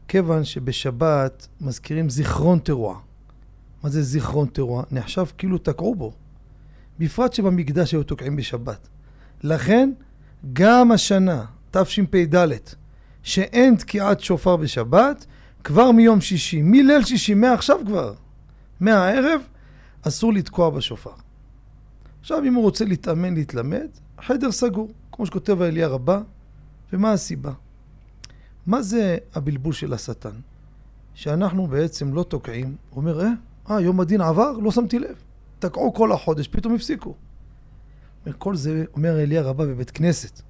[0.08, 3.00] כיוון שבשבת מזכירים זיכרון תרועה.
[3.84, 4.84] מה זה זיכרון תרועה?
[4.92, 6.14] נחשב כאילו תקעו בו.
[7.00, 8.88] בפרט שבמקדש היו תוקעים בשבת.
[9.44, 9.92] לכן,
[10.54, 12.48] גם השנה, תשפ"ד,
[13.24, 15.26] שאין תקיעת שופר בשבת,
[15.64, 18.14] כבר מיום שישי, מליל שישי, מעכשיו כבר,
[18.80, 19.42] מהערב,
[20.02, 21.12] אסור לתקוע בשופר.
[22.22, 23.88] עכשיו, אם הוא רוצה להתאמן, להתלמד,
[24.22, 26.22] חדר סגור, כמו שכותב האליה רבה,
[26.94, 27.52] ומה הסיבה?
[28.66, 30.36] מה זה הבלבול של השטן?
[31.14, 33.30] שאנחנו בעצם לא תוקעים, הוא אומר, אה,
[33.72, 34.52] אה, יום הדין עבר?
[34.52, 35.16] לא שמתי לב.
[35.60, 37.16] תקעו כל החודש, פתאום הפסיקו.
[38.38, 40.42] כל זה, אומר אליה רבה בבית כנסת.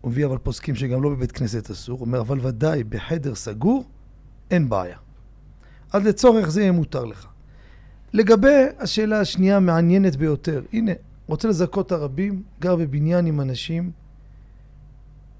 [0.00, 3.84] הוא מביא אבל פוסקים שגם לא בבית כנסת אסור, הוא אומר, אבל ודאי בחדר סגור,
[4.50, 4.96] אין בעיה.
[5.92, 7.26] אז לצורך זה יהיה מותר לך.
[8.12, 10.92] לגבי השאלה השנייה המעניינת ביותר, הנה,
[11.26, 13.90] רוצה לזכות הרבים, גר בבניין עם אנשים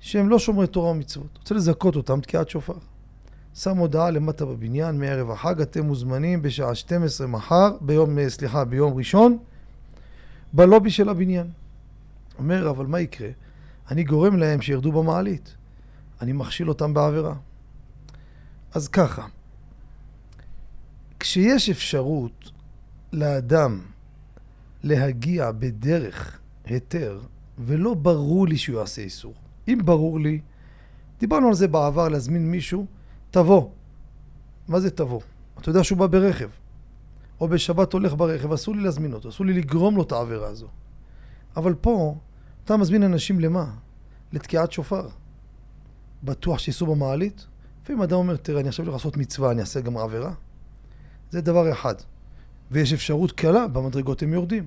[0.00, 1.38] שהם לא שומרי תורה ומצוות.
[1.38, 2.74] רוצה לזכות אותם תקיעת שופר.
[3.54, 9.38] שם הודעה למטה בבניין, מערב החג אתם מוזמנים בשעה 12 מחר, ביום, סליחה, ביום ראשון,
[10.52, 11.50] בלובי של הבניין.
[12.38, 13.28] אומר, אבל מה יקרה?
[13.90, 15.54] אני גורם להם שירדו במעלית.
[16.20, 17.34] אני מכשיל אותם בעבירה.
[18.74, 19.26] אז ככה,
[21.20, 22.50] כשיש אפשרות
[23.12, 23.80] לאדם
[24.82, 27.20] להגיע בדרך היתר,
[27.58, 29.34] ולא ברור לי שהוא יעשה איסור.
[29.68, 30.40] אם ברור לי,
[31.20, 32.86] דיברנו על זה בעבר, להזמין מישהו,
[33.32, 33.68] תבוא.
[34.68, 35.20] מה זה תבוא?
[35.60, 36.48] אתה יודע שהוא בא ברכב.
[37.40, 40.66] או בשבת הולך ברכב, אסור לי להזמין אותו, אסור לי לגרום לו את העבירה הזו.
[41.56, 42.14] אבל פה,
[42.64, 43.70] אתה מזמין אנשים למה?
[44.32, 45.08] לתקיעת שופר.
[46.22, 47.46] בטוח שייסעו במעלית?
[47.82, 50.32] לפעמים אדם אומר, תראה, אני עכשיו הולך לעשות מצווה, אני אעשה גם עבירה.
[51.30, 51.94] זה דבר אחד.
[52.70, 54.66] ויש אפשרות קלה, במדרגות הם יורדים.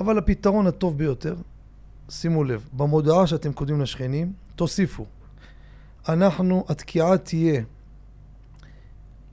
[0.00, 1.36] אבל הפתרון הטוב ביותר,
[2.08, 5.06] שימו לב, במודעה שאתם כותבים לשכנים, תוסיפו.
[6.08, 7.62] אנחנו, התקיעה תהיה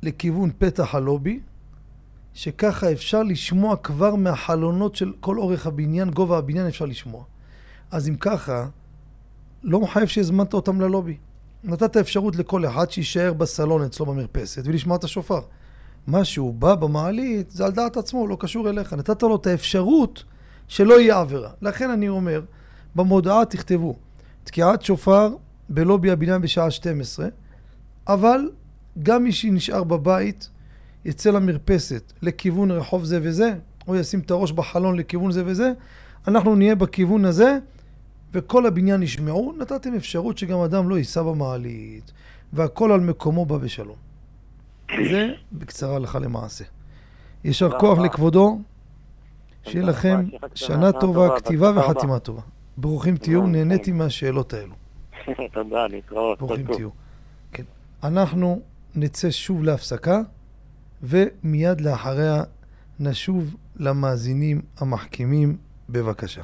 [0.04, 1.40] לכיוון פתח הלובי,
[2.34, 7.24] שככה אפשר לשמוע כבר מהחלונות של כל אורך הבניין, גובה הבניין אפשר לשמוע.
[7.92, 8.68] אז אם ככה,
[9.64, 11.18] לא מחייב שהזמנת אותם ללובי.
[11.64, 15.42] נתת אפשרות לכל אחד שיישאר בסלון אצלו במרפסת ולשמוע את השופר.
[16.08, 18.94] מה שהוא בא במעלית זה על דעת עצמו, לא קשור אליך.
[18.94, 20.24] נתת לו את האפשרות
[20.68, 21.50] שלא יהיה עבירה.
[21.62, 22.42] לכן אני אומר,
[22.96, 23.96] במודעה תכתבו
[24.44, 25.36] תקיעת שופר
[25.74, 27.28] בלובי הבניין בשעה 12,
[28.08, 28.50] אבל
[29.04, 30.50] גם מי שנשאר בבית
[31.06, 33.54] יצא למרפסת לכיוון רחוב זה וזה,
[33.88, 35.72] או ישים את הראש בחלון לכיוון זה וזה,
[36.28, 37.58] אנחנו נהיה בכיוון הזה,
[38.34, 42.12] וכל הבניין ישמעו, נתתם אפשרות שגם אדם לא ייסע במעלית,
[42.54, 43.98] והכל על מקומו בא בשלום.
[45.12, 46.64] זה בקצרה לך למעשה.
[47.44, 48.62] יישר כוח לכבודו,
[49.64, 52.42] שיהיה לכם שנה טובה, כתיבה וחתימה טובה.
[52.78, 54.81] ברוכים תהיו, נהניתי מהשאלות האלו.
[55.54, 56.40] תודה, להתראות.
[56.40, 56.90] ברוכים תהיו.
[57.52, 57.64] כן.
[58.04, 58.62] אנחנו
[58.96, 60.22] נצא שוב להפסקה,
[61.04, 62.44] ומיד לאחריה
[63.00, 65.58] נשוב למאזינים המחכימים.
[65.90, 66.42] בבקשה.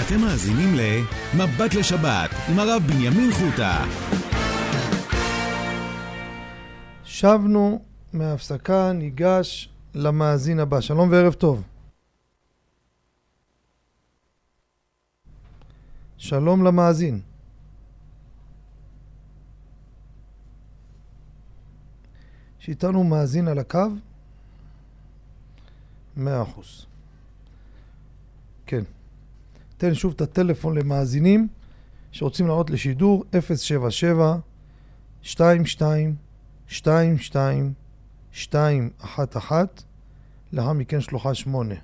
[0.00, 3.84] אתם מאזינים ל"מבט לשבת" עם הרב בנימין חוטה.
[7.04, 7.80] שבנו
[8.12, 10.80] מההפסקה, ניגש למאזין הבא.
[10.80, 11.62] שלום וערב טוב.
[16.24, 17.20] שלום למאזין.
[22.60, 23.78] יש איתנו מאזין על הקו?
[26.16, 26.86] מאה אחוז.
[28.66, 28.84] כן.
[29.76, 31.48] תן שוב את הטלפון למאזינים
[32.12, 34.36] שרוצים לעלות לשידור 077
[35.24, 36.16] 22
[36.70, 37.72] 22
[38.32, 39.64] 211
[40.52, 41.74] לאחר מכן שלוחה 8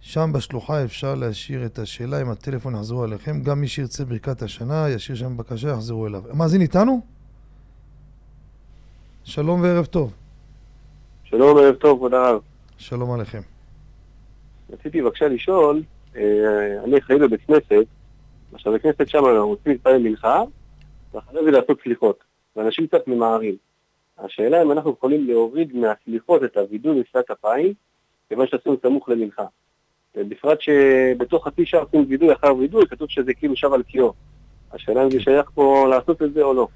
[0.00, 4.88] שם בשלוחה אפשר להשאיר את השאלה אם הטלפון יחזרו אליכם גם מי שירצה ברכת השנה
[4.88, 7.00] ישאיר שם בקשה יחזרו אליו המאזין איתנו?
[9.24, 10.12] שלום וערב טוב
[11.24, 12.40] שלום וערב טוב כבוד הרב
[12.78, 13.40] שלום עליכם
[14.70, 15.82] רציתי בבקשה לשאול
[16.16, 17.86] אה, אני אחראי בבית כנסת,
[18.52, 20.42] עכשיו בבית כנסת שם רוצים להתפלל מנחה,
[21.14, 22.24] ואחרי זה לעשות סליחות,
[22.56, 23.56] ואנשים קצת ממהרים.
[24.18, 27.72] השאלה אם אנחנו יכולים להוריד מהסליחות את הווידוי לשפת כפיים,
[28.28, 29.44] כיוון שעשינו סמוך למנחה.
[30.16, 34.12] בפרט שבתוך שעה עושים וידוי אחר וידוי, כתוב שזה כאילו שב על קיאו.
[34.72, 36.68] השאלה אם זה שייך פה לעשות את זה או לא.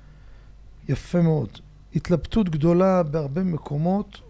[0.88, 1.48] יפה מאוד.
[1.96, 4.20] התלבטות גדולה בהרבה מקומות,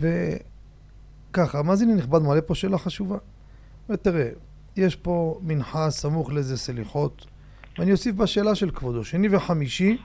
[0.00, 3.16] וככה, המאזין הנכבד מעלה פה שאלה חשובה.
[3.88, 4.28] ותראה,
[4.76, 7.26] יש פה מנחה סמוך לאיזה סליחות,
[7.78, 9.96] ואני אוסיף בשאלה של כבודו, שני וחמישי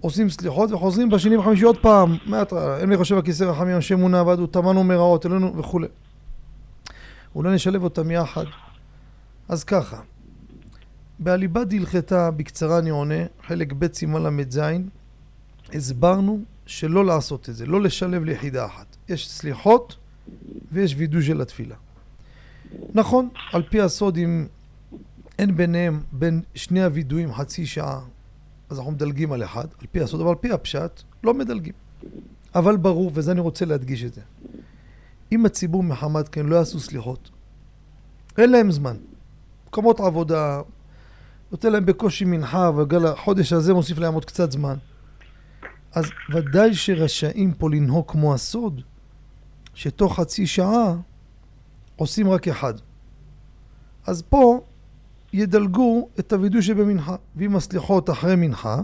[0.00, 4.22] עושים סליחות וחוזרים בשני וחמישי עוד פעם, מההתראה, אין לי חושב הכיסא רחמי אנשי אמונה
[4.22, 5.86] ועדו תמנו מרעות אלינו וכולי.
[7.38, 8.44] אולי נשלב אותם יחד.
[9.48, 10.00] אז ככה,
[11.18, 14.60] בעליבא דהלכתה, בקצרה אני עונה, חלק ב' סימן ל"ז,
[15.72, 18.96] הסברנו שלא לעשות את זה, לא לשלב ליחידה אחת.
[19.08, 19.96] יש סליחות
[20.72, 21.76] ויש וידוי של התפילה.
[22.94, 24.46] נכון, על פי הסוד, אם
[25.38, 28.00] אין ביניהם, בין שני הווידויים חצי שעה,
[28.70, 31.74] אז אנחנו מדלגים על אחד, על פי הסוד, אבל על פי הפשט, לא מדלגים.
[32.54, 34.20] אבל ברור, וזה אני רוצה להדגיש את זה,
[35.32, 37.30] אם הציבור מחמת כן לא יעשו סליחות,
[38.38, 38.96] אין להם זמן.
[39.66, 40.60] מקומות עבודה,
[41.50, 44.74] נותן להם בקושי מנחה, וגל החודש הזה מוסיף להם עוד קצת זמן.
[45.92, 48.80] אז ודאי שרשאים פה לנהוג כמו הסוד,
[49.74, 50.94] שתוך חצי שעה
[51.96, 52.74] עושים רק אחד.
[54.06, 54.60] אז פה
[55.32, 58.80] ידלגו את הווידוי שבמנחה, ואם הסליחות אחרי מנחה,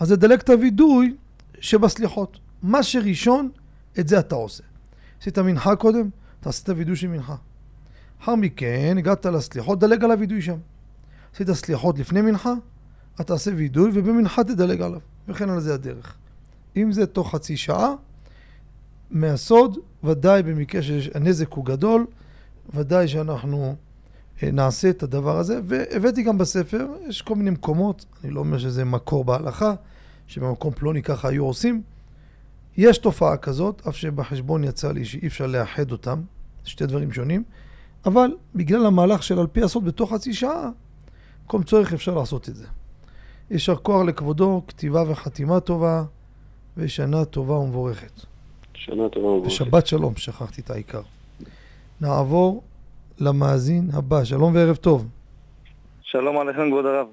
[0.00, 1.16] אז ידלג את הווידוי
[1.60, 2.38] שבסליחות.
[2.62, 3.50] מה שראשון,
[3.98, 4.62] את זה אתה עושה.
[5.20, 6.08] עשית מנחה קודם,
[6.40, 7.34] תעשה את הווידוי של מנחה.
[8.20, 10.56] לאחר מכן, הגעת לסליחות, דלג על הווידוי שם.
[11.34, 12.54] עשית סליחות לפני מנחה,
[13.14, 16.16] אתה תעשה וידוי, ובמנחה תדלג עליו, וכן על זה הדרך.
[16.76, 17.94] אם זה תוך חצי שעה,
[19.10, 22.06] מהסוד, ודאי במקרה שהנזק הוא גדול,
[22.74, 23.76] ודאי שאנחנו
[24.42, 28.58] אה, נעשה את הדבר הזה, והבאתי גם בספר, יש כל מיני מקומות, אני לא אומר
[28.58, 29.74] שזה מקור בהלכה,
[30.26, 31.82] שבמקום פלוני ככה היו עושים.
[32.76, 36.20] יש תופעה כזאת, אף שבחשבון יצא לי שאי אפשר לאחד אותם,
[36.64, 37.44] שתי דברים שונים,
[38.06, 40.70] אבל בגלל המהלך של על פי הסוד בתוך חצי שעה,
[41.42, 42.66] במקום צורך אפשר לעשות את זה.
[43.50, 46.04] יישר כוח לכבודו, כתיבה וחתימה טובה,
[46.76, 48.12] ושנה טובה ומבורכת.
[48.74, 49.52] שנה טובה ומבורכת.
[49.52, 51.02] ושבת שלום, שכחתי את העיקר.
[52.00, 52.62] נעבור
[53.18, 54.24] למאזין הבא.
[54.24, 55.08] שלום וערב טוב.
[56.02, 57.06] שלום עליכם, כבוד הרב.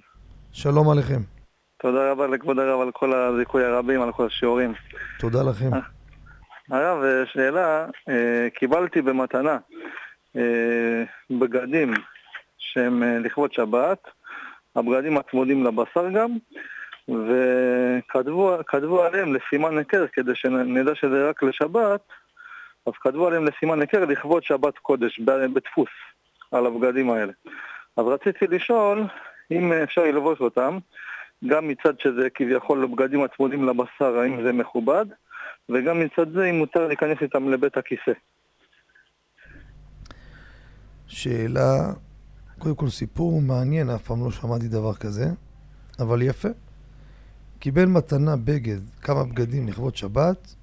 [0.51, 1.36] שלום עליכם.
[1.77, 4.73] תודה רבה לכבוד הרב על כל הזיכוי הרבים, על כל השיעורים.
[5.19, 5.69] תודה לכם.
[6.71, 9.57] הרב, אה, שאלה, אה, קיבלתי במתנה
[10.35, 11.93] אה, בגדים
[12.57, 14.07] שהם לכבוד שבת,
[14.75, 16.29] הבגדים הצמודים לבשר גם,
[17.09, 22.01] וכתבו עליהם לסימן היכר, כדי שנדע שזה רק לשבת,
[22.85, 25.89] אז כתבו עליהם לסימן היכר לכבוד שבת קודש, בדפוס,
[26.51, 27.33] על הבגדים האלה.
[27.97, 29.03] אז רציתי לשאול
[29.51, 30.77] אם אפשר ללבוש אותם,
[31.45, 35.05] גם מצד שזה כביכול בגדים הצמודים לבשר, האם זה מכובד,
[35.69, 38.11] וגם מצד זה אם מותר להיכנס איתם לבית הכיסא.
[41.07, 41.93] שאלה,
[42.59, 45.25] קודם כל סיפור מעניין, אף פעם לא שמעתי דבר כזה,
[45.99, 46.49] אבל יפה.
[47.59, 50.55] קיבל מתנה בגד, כמה בגדים לכבוד שבת,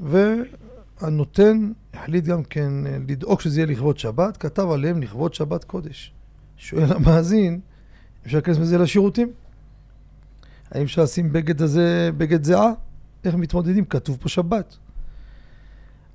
[0.00, 6.12] והנותן החליט גם כן אה, לדאוג שזה יהיה לכבוד שבת, כתב עליהם לכבוד שבת קודש.
[6.56, 7.60] שואל המאזין,
[8.26, 9.32] אפשר להיכנס מזה לשירותים?
[10.70, 12.72] האם אפשר לשים בגד הזה, בגד זהה?
[13.24, 13.84] איך מתמודדים?
[13.84, 14.76] כתוב פה שבת.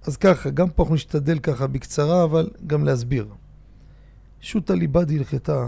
[0.03, 3.27] אז ככה, גם פה אנחנו נשתדל ככה בקצרה, אבל גם להסביר.
[4.41, 5.67] שו"ת הליבה דהלכתה,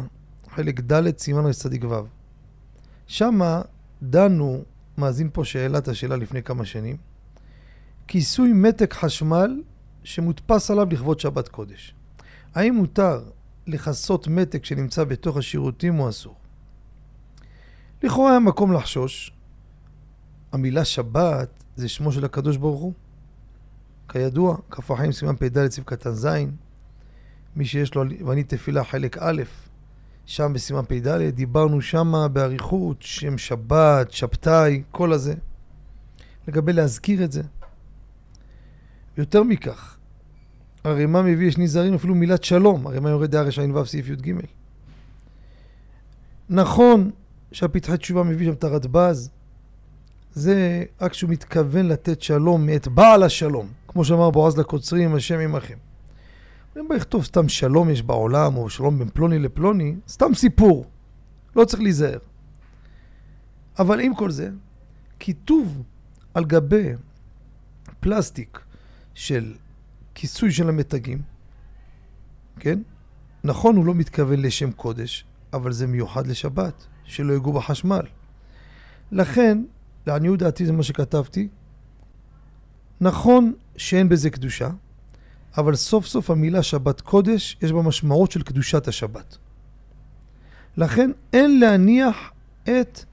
[0.50, 2.06] חלק ד', סימן רצ"ו.
[3.08, 3.62] שמה
[4.04, 4.64] דנו,
[4.98, 6.98] מאזין פה שאלת השאלה לפני כמה שנים,
[8.08, 9.62] כיסוי מתק חשמל
[10.04, 11.96] שמודפס עליו לכבוד שבת קודש.
[12.56, 13.24] האם מותר
[13.68, 16.36] לכסות מתק שנמצא בתוך השירותים או אסור?
[18.04, 19.32] לכאורה היה מקום לחשוש.
[20.52, 22.94] המילה שבת זה שמו של הקדוש ברוך הוא.
[24.10, 26.28] כידוע, כף החיים סימן פ"ד סעיף קטן ז',
[27.56, 29.42] מי שיש לו ואני תפילה חלק א',
[30.26, 35.34] שם בסימן פ"ד, דיברנו שם באריכות, שם שבת, שבתאי, כל הזה.
[36.48, 37.42] לגבי להזכיר את זה.
[39.18, 39.98] יותר מכך,
[40.84, 44.34] הרימה מביא יש נזהרים אפילו מילת שלום, הרימה יורד דעה רע"ו סעיף י"ג.
[46.50, 47.12] נכון
[47.52, 49.30] שהפתחי תשובה מביא שם את הרדב"ז,
[50.34, 55.78] זה רק שהוא מתכוון לתת שלום מאת בעל השלום, כמו שאמר בועז לקוצרים, השם עמכם.
[56.80, 60.86] אם בא לכתוב סתם שלום יש בעולם, או שלום בין פלוני לפלוני, סתם סיפור.
[61.56, 62.20] לא צריך להיזהר.
[63.80, 64.50] אבל עם כל זה,
[65.20, 65.84] כיתוב
[66.34, 66.94] על גבי
[68.00, 68.60] פלסטיק
[69.14, 69.54] של
[70.16, 71.22] כיסוי של המתגים,
[72.60, 72.80] כן?
[73.44, 78.02] נכון, הוא לא מתכוון לשם קודש, אבל זה מיוחד לשבת, שלא יגעו בחשמל.
[79.12, 79.64] לכן,
[80.08, 81.48] לעניות דעתי זה מה שכתבתי,
[83.02, 84.70] נכון שאין בזה קדושה,
[85.58, 89.38] אבל סוף סוף המילה שבת קודש, יש בה משמעות של קדושת השבת.
[90.78, 92.32] לכן אין להניח
[92.64, 93.04] את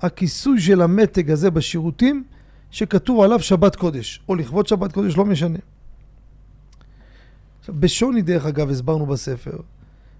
[0.00, 2.24] הכיסוי של המתג הזה בשירותים
[2.70, 5.58] שכתוב עליו שבת קודש, או לכבוד שבת קודש, לא משנה.
[7.60, 9.56] עכשיו, בשוני דרך אגב, הסברנו בספר,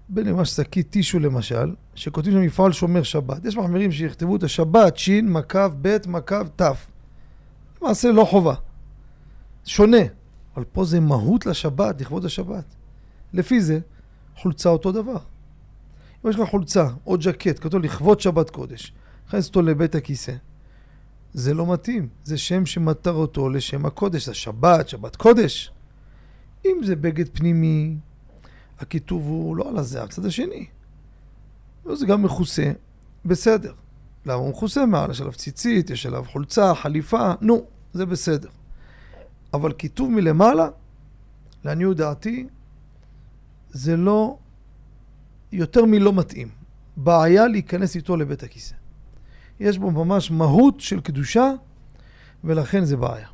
[0.09, 3.45] בין למה שקית טישו למשל, שכותבים שם מפעל שומר שבת.
[3.45, 6.61] יש מחמירים שיכתבו את השבת, ש', מקו, ב', מקו, ת'.
[7.81, 8.53] למעשה לא חובה.
[9.65, 9.97] שונה.
[10.55, 12.65] אבל פה זה מהות לשבת, לכבוד השבת.
[13.33, 13.79] לפי זה,
[14.37, 15.17] חולצה אותו דבר.
[16.25, 18.93] אם יש לך חולצה או ג'קט, כתוב לכבוד שבת קודש,
[19.27, 20.33] נכנס אותו לבית הכיסא.
[21.33, 25.71] זה לא מתאים, זה שם שמטרתו לשם הקודש, זה שבת, שבת קודש.
[26.65, 27.97] אם זה בגד פנימי,
[28.83, 30.65] הכיתוב הוא לא על הזה, הצד השני.
[31.93, 32.71] זה גם מכוסה,
[33.25, 33.73] בסדר.
[34.25, 35.11] למה הוא מכוסה מעל?
[35.11, 38.49] יש עליו ציצית, יש עליו חולצה, חליפה, נו, זה בסדר.
[39.53, 40.69] אבל כיתוב מלמעלה,
[41.65, 42.47] לעניות דעתי,
[43.69, 44.37] זה לא,
[45.51, 46.49] יותר מלא מתאים.
[46.97, 48.75] בעיה להיכנס איתו לבית הכיסא.
[49.59, 51.51] יש בו ממש מהות של קדושה,
[52.43, 53.27] ולכן זה בעיה.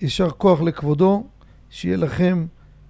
[0.00, 1.26] יישר כוח לכבודו,
[1.70, 2.46] שיהיה לכם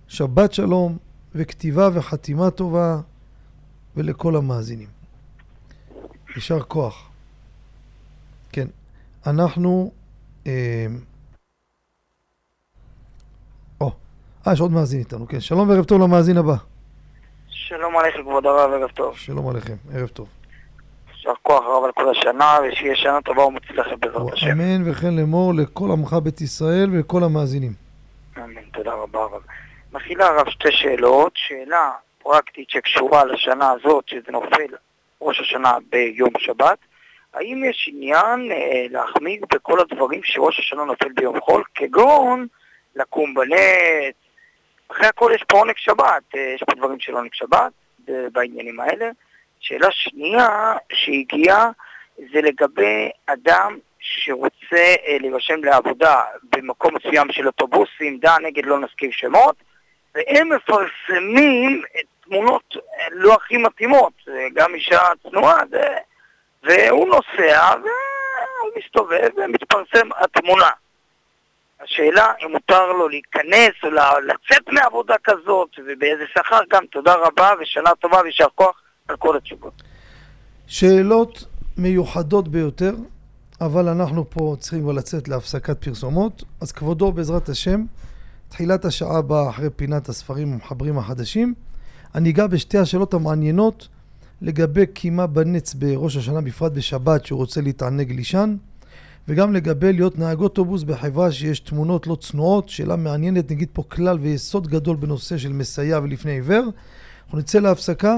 [0.08, 0.96] שבת שלום
[1.34, 2.96] וכתיבה וחתימה טובה,
[3.96, 4.88] ולכל המאזינים.
[6.34, 7.10] יישר כוח.
[8.52, 8.66] כן,
[9.26, 9.90] אנחנו
[10.46, 10.86] אה,
[13.80, 13.92] או,
[14.46, 15.40] אה, יש עוד מאזין איתנו, כן.
[15.40, 16.54] שלום וערב טוב למאזין הבא.
[17.48, 19.16] שלום עליכם, כבוד הרב, ערב טוב.
[19.16, 20.28] שלום עליכם, ערב טוב.
[21.14, 24.46] יישר כוח רב על כל השנה, ושיהיה שנה טובה ומוצלחת בעזרת השם.
[24.46, 27.72] אמן וכן לאמור לכל עמך בית ישראל ולכל המאזינים.
[28.36, 29.42] אמן, תודה רבה רב.
[29.96, 31.32] מכילה הרב שתי שאלות.
[31.34, 31.92] שאלה
[32.22, 34.66] פרקטית שקשורה לשנה הזאת, שזה נופל
[35.20, 36.78] ראש השנה ביום שבת.
[37.34, 42.46] האם יש עניין אה, להחמיג בכל הדברים שראש השנה נופל ביום חול, כגון
[42.96, 44.14] לקום בלט,
[44.88, 47.72] אחרי הכל יש פה עונג שבת, אה, יש פה דברים של עונג שבת
[48.32, 49.10] בעניינים האלה.
[49.60, 51.70] שאלה שנייה שהגיעה
[52.16, 56.22] זה לגבי אדם שרוצה אה, להירשם לעבודה
[56.52, 59.56] במקום מסוים של אוטובוסים, דע נגד לא נזכיר שמות,
[60.16, 61.82] והם מפרסמים
[62.24, 62.76] תמונות
[63.10, 64.12] לא הכי מתאימות,
[64.54, 65.62] גם אישה צנועה,
[66.62, 70.70] והוא נוסע והוא מסתובב ומתפרסם התמונה.
[71.80, 73.88] השאלה אם מותר לו להיכנס או
[74.20, 76.86] לצאת מעבודה כזאת ובאיזה שכר גם.
[76.86, 79.82] תודה רבה ושנה טובה ויישר כוח על כל התשובות.
[80.66, 81.44] שאלות
[81.76, 82.92] מיוחדות ביותר,
[83.60, 86.42] אבל אנחנו פה צריכים לצאת להפסקת פרסומות.
[86.62, 87.80] אז כבודו, בעזרת השם,
[88.48, 91.54] תחילת השעה הבאה אחרי פינת הספרים המחברים החדשים,
[92.14, 93.88] אני אגע בשתי השאלות המעניינות
[94.42, 98.56] לגבי קימה בנץ בראש השנה, בפרט בשבת, שהוא רוצה להתענג לישן.
[99.28, 104.18] וגם לגבי להיות נהג אוטובוס בחברה שיש תמונות לא צנועות, שאלה מעניינת, נגיד פה כלל
[104.18, 106.64] ויסוד גדול בנושא של מסייע ולפני עיוור.
[107.24, 108.16] אנחנו נצא להפסקה,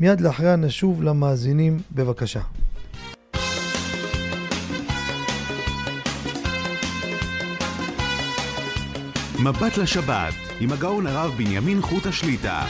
[0.00, 2.40] מיד לאחריה נשוב למאזינים, בבקשה.
[9.44, 12.64] מבט לשבת, עם הגאון הרב בנימין חוט השליטה.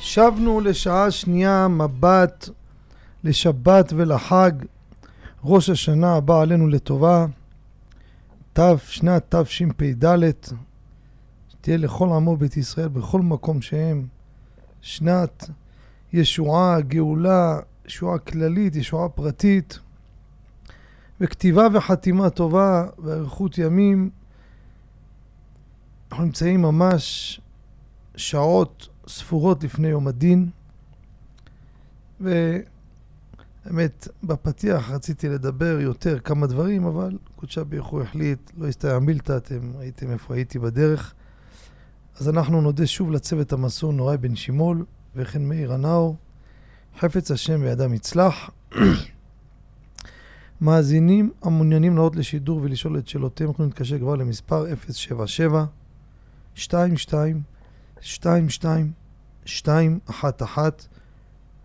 [0.00, 2.48] שבנו לשעה שנייה מבט
[3.24, 4.52] לשבת ולחג.
[5.44, 7.26] ראש השנה הבא עלינו לטובה,
[8.52, 10.32] תו, שנת תשפ"ד,
[11.48, 14.06] שתהיה לכל עמו בית ישראל בכל מקום שהם,
[14.80, 15.50] שנת
[16.12, 19.78] ישועה, גאולה, ישועה כללית, ישועה פרטית,
[21.20, 24.10] וכתיבה וחתימה טובה ואריכות ימים.
[26.10, 27.40] אנחנו נמצאים ממש
[28.16, 30.50] שעות ספורות לפני יום הדין,
[32.20, 39.72] ובאמת בפתיח רציתי לדבר יותר כמה דברים, אבל קודשה ברכו החליט, לא הסתייע מילתא, אתם
[39.76, 41.14] ראיתם איפה הייתי בדרך.
[42.20, 44.84] אז אנחנו נודה שוב לצוות המסור נוראי בן שימול
[45.16, 46.16] וכן מאיר הנאו,
[46.98, 48.50] חפץ השם בידם יצלח.
[50.60, 55.64] מאזינים המעוניינים לעלות לשידור ולשאול את שאלותיהם יכולים להתקשר כבר למספר 077
[56.56, 57.42] 22
[58.00, 58.92] שתיים, שתיים,
[59.44, 60.86] שתיים, אחת, אחת.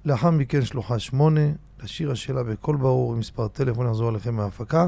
[0.06, 1.42] לאחר מכן שלוחה שמונה,
[1.84, 4.88] לשיר השאלה בקול ברור עם מספר טלפון יחזור אליכם מההפקה.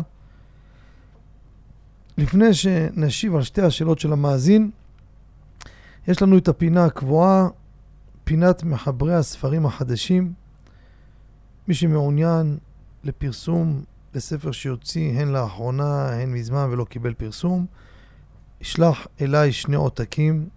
[2.17, 4.71] לפני שנשיב על שתי השאלות של המאזין,
[6.07, 7.47] יש לנו את הפינה הקבועה,
[8.23, 10.33] פינת מחברי הספרים החדשים.
[11.67, 12.57] מי שמעוניין
[13.03, 13.83] לפרסום
[14.13, 17.65] לספר שיוציא הן לאחרונה, הן מזמן ולא קיבל פרסום,
[18.61, 20.49] ישלח אליי שני עותקים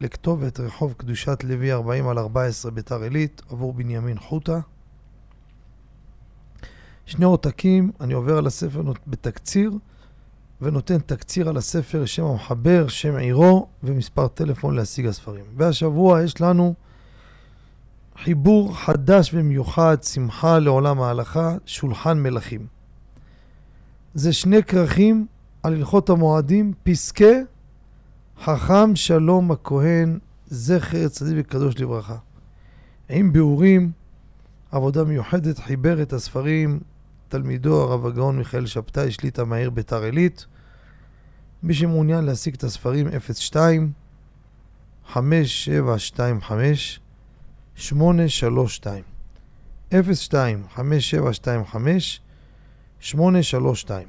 [0.00, 4.60] לכתובת רחוב קדושת לוי 40 על 14 ביתר עילית עבור בנימין חוטה.
[7.06, 9.72] שני עותקים, אני עובר על הספר בתקציר
[10.60, 15.44] ונותן תקציר על הספר, שם המחבר, שם עירו ומספר טלפון להשיג הספרים.
[15.56, 16.74] והשבוע יש לנו
[18.16, 22.66] חיבור חדש ומיוחד, שמחה לעולם ההלכה, שולחן מלכים.
[24.14, 25.26] זה שני כרכים
[25.62, 27.34] על הלכות המועדים, פסקי
[28.40, 32.16] חכם שלום הכהן, זכר צדיק וקדוש לברכה.
[33.08, 33.92] עם ביאורים,
[34.70, 36.80] עבודה מיוחדת, חיבר את הספרים
[37.28, 40.46] תלמידו הרב הגאון מיכאל שבתאי, שליטה מהעיר ביתר עילית.
[41.62, 43.92] מי שמעוניין להשיג את הספרים 02
[45.06, 47.00] 5725
[47.74, 49.02] 832
[49.90, 52.21] 02 5725
[53.02, 54.08] 832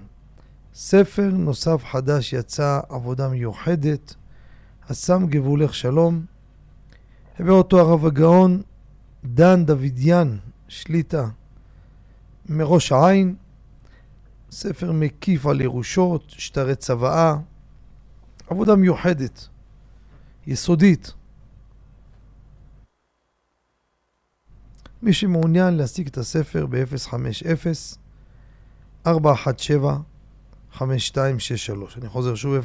[0.74, 4.16] ספר נוסף חדש יצא, עבודה מיוחדת,
[4.90, 6.26] הסם גבולך שלום.
[7.40, 8.62] הבא אותו הרב הגאון
[9.26, 10.38] דן דוידיאן,
[10.68, 11.28] שליטה,
[12.50, 13.36] מראש העין,
[14.52, 17.36] ספר מקיף על ירושות, שטרי צוואה,
[18.48, 19.48] עבודה מיוחדת,
[20.48, 21.14] יסודית.
[25.02, 28.03] מי שמעוניין להשיג את הספר ב-050
[29.08, 29.98] 417
[30.74, 31.98] 5263.
[31.98, 32.56] אני חוזר שוב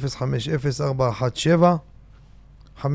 [2.83, 2.85] 050-417-5263.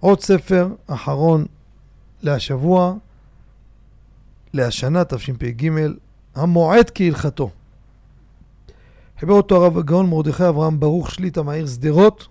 [0.00, 1.46] עוד ספר אחרון
[2.22, 2.94] להשבוע,
[4.52, 5.70] להשנה תשפ"ג,
[6.34, 7.50] המועד כהלכתו.
[9.18, 12.28] חיבר אותו הרב הגאון מרדכי אברהם ברוך שליטה מהעיר שדרות.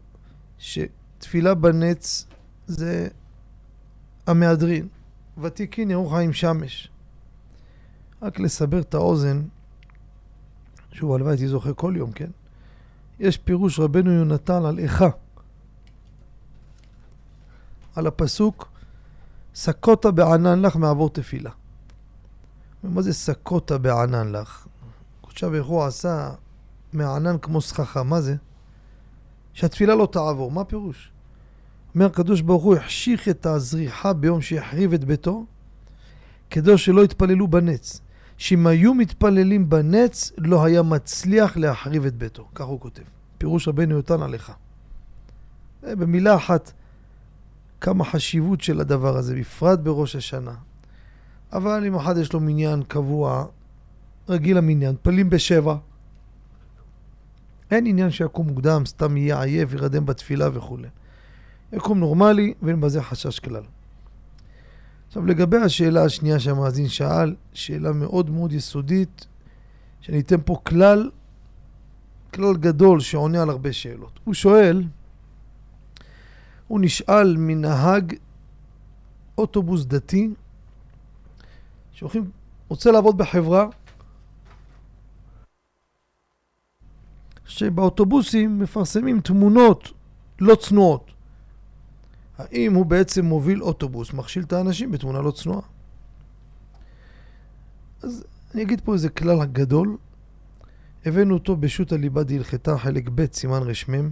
[1.17, 2.25] שתפילה בנץ
[2.67, 3.07] זה
[4.27, 4.87] המהדרין.
[5.41, 6.91] ותיקין ירוחם עם שמש.
[8.21, 9.41] רק לסבר את האוזן,
[10.91, 12.29] שוב, הלוואי הייתי זוכר כל יום, כן?
[13.19, 15.09] יש פירוש רבנו יונתן על איכה.
[17.95, 18.69] על הפסוק,
[19.55, 21.51] סקוטה בענן לך מעבור תפילה.
[22.83, 24.67] מה זה סקוטה בענן לך?
[25.21, 26.31] קודשה ברוך הוא עשה
[26.93, 28.35] מענן כמו סככה, מה זה?
[29.57, 31.11] שהתפילה לא תעבור, מה הפירוש?
[31.95, 35.45] אומר הקדוש ברוך הוא החשיך את הזריחה ביום שהחריב את ביתו,
[36.49, 38.01] כדי שלא יתפללו בנץ.
[38.37, 42.47] שאם היו מתפללים בנץ, לא היה מצליח להחריב את ביתו.
[42.55, 43.01] כך הוא כותב.
[43.37, 44.51] פירוש רבנו יותן עליך.
[45.83, 46.71] במילה אחת,
[47.81, 50.53] כמה חשיבות של הדבר הזה, בפרט בראש השנה.
[51.53, 53.45] אבל אם אחד יש לו מניין קבוע,
[54.29, 55.75] רגיל המניין, פלים בשבע.
[57.71, 60.87] אין עניין שיקום מוקדם, סתם יהיה עייף, ירדם בתפילה וכולי.
[61.73, 63.63] יקום נורמלי, ואין בזה חשש כלל.
[65.07, 69.27] עכשיו, לגבי השאלה השנייה שהמאזין שאל, שאלה מאוד מאוד יסודית,
[70.01, 71.09] שאני אתן פה כלל,
[72.33, 74.19] כלל גדול שעונה על הרבה שאלות.
[74.23, 74.83] הוא שואל,
[76.67, 78.13] הוא נשאל מנהג
[79.37, 80.29] אוטובוס דתי,
[81.91, 82.31] שהולכים,
[82.67, 83.67] רוצה לעבוד בחברה,
[87.47, 89.91] שבאוטובוסים מפרסמים תמונות
[90.39, 91.11] לא צנועות.
[92.37, 95.61] האם הוא בעצם מוביל אוטובוס, מכשיל את האנשים בתמונה לא צנועה?
[98.03, 98.23] אז
[98.53, 99.97] אני אגיד פה איזה כלל גדול.
[101.05, 104.11] הבאנו אותו בשו"ת הליבה דהלכתה, חלק ב', סימן רשמם.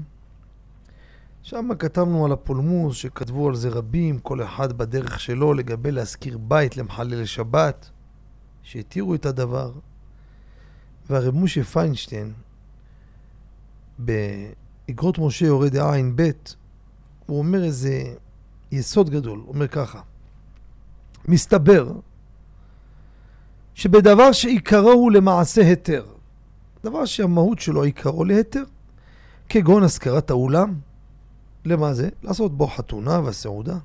[1.44, 6.78] שם כתבנו על הפולמוס, שכתבו על זה רבים, כל אחד בדרך שלו, לגבי להשכיר בית
[6.78, 7.90] למחלל שבת,
[8.64, 9.72] שהתירו את הדבר.
[11.10, 12.34] והרב משה פיינשטיין,
[14.00, 16.32] באגרות משה יורד עין ב',
[17.26, 18.04] הוא אומר איזה
[18.72, 20.02] יסוד גדול, הוא אומר ככה,
[21.28, 21.91] מסתבר
[23.74, 26.06] שבדבר שעיקרו הוא למעשה היתר,
[26.84, 28.64] דבר שהמהות שלו עיקרו להיתר,
[29.50, 30.80] כגון השכרת האולם,
[31.66, 32.10] למה זה?
[32.24, 33.78] לעשות בו חתונה וסעודה.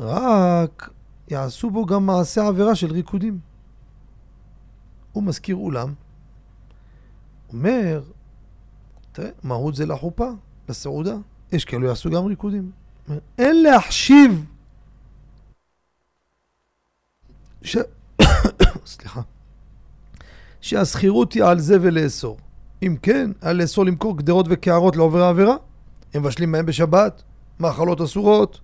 [0.00, 0.90] רק
[1.28, 3.38] יעשו בו גם מעשה עבירה של ריקודים.
[5.12, 5.94] הוא מזכיר אולם,
[7.52, 8.02] אומר,
[9.16, 10.28] תראה, מהות זה לחופה,
[10.68, 11.14] לסעודה.
[11.52, 12.70] יש כאלו יעשו גם ריקודים.
[13.38, 14.44] אין להחשיב
[17.62, 17.76] ש...
[18.86, 19.20] סליחה.
[20.60, 22.38] שהשכירות היא על זה ולאסור.
[22.82, 25.56] אם כן, על לאסור למכור גדרות וקערות לעובר העבירה.
[26.14, 27.22] הם מבשלים בהם בשבת,
[27.60, 28.60] מאכלות אסורות.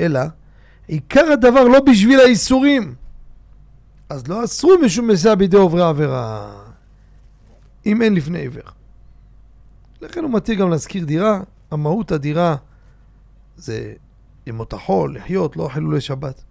[0.00, 0.20] אלא,
[0.86, 2.94] עיקר הדבר לא בשביל האיסורים.
[4.08, 6.52] אז לא אסרו משום מסע בידי עוברי העבירה.
[7.86, 8.75] אם אין לפני עיוור.
[10.00, 11.40] לכן הוא מתיר גם להשכיר דירה,
[11.70, 12.56] המהות הדירה
[13.56, 13.94] זה
[14.46, 16.42] ימות החול, לחיות, לא חילולי שבת.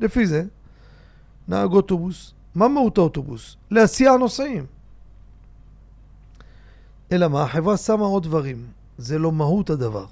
[0.00, 0.44] לפי זה,
[1.48, 3.56] נהג אוטובוס, מה מהות האוטובוס?
[3.70, 4.66] להסיע נוסעים.
[7.12, 7.42] אלא מה?
[7.42, 8.66] החברה שמה עוד דברים.
[8.98, 10.06] זה לא מהות הדבר.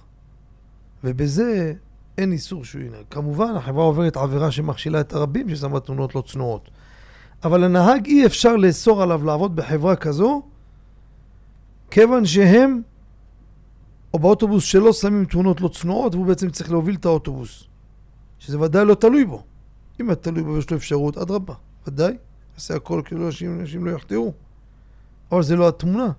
[1.04, 1.72] ובזה
[2.18, 3.04] אין איסור שהוא ינהג.
[3.10, 6.70] כמובן, החברה עוברת עבירה שמכשילה את הרבים ששמה תמונות לא צנועות.
[7.44, 10.42] אבל הנהג אי אפשר לאסור עליו לעבוד בחברה כזו,
[11.90, 12.82] כיוון שהם
[14.14, 17.64] או באוטובוס שלו שמים תמונות לא צנועות והוא בעצם צריך להוביל את האוטובוס.
[18.38, 19.42] שזה ודאי לא תלוי בו.
[20.00, 21.54] אם אתה תלוי בו ויש לו אפשרות, אדרבה,
[21.86, 22.16] ודאי.
[22.54, 24.32] יעשה הכל כאילו אנשים, אנשים לא יחטאו.
[25.32, 26.12] אבל זה לא התמונה.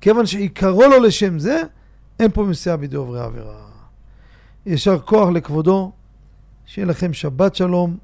[0.00, 1.62] כיוון שעיקרו לו לשם זה,
[2.20, 3.68] אין פה מסיעה בידי עוברי עבירה.
[4.66, 5.92] יישר כוח לכבודו,
[6.66, 7.98] שיהיה לכם שבת שלום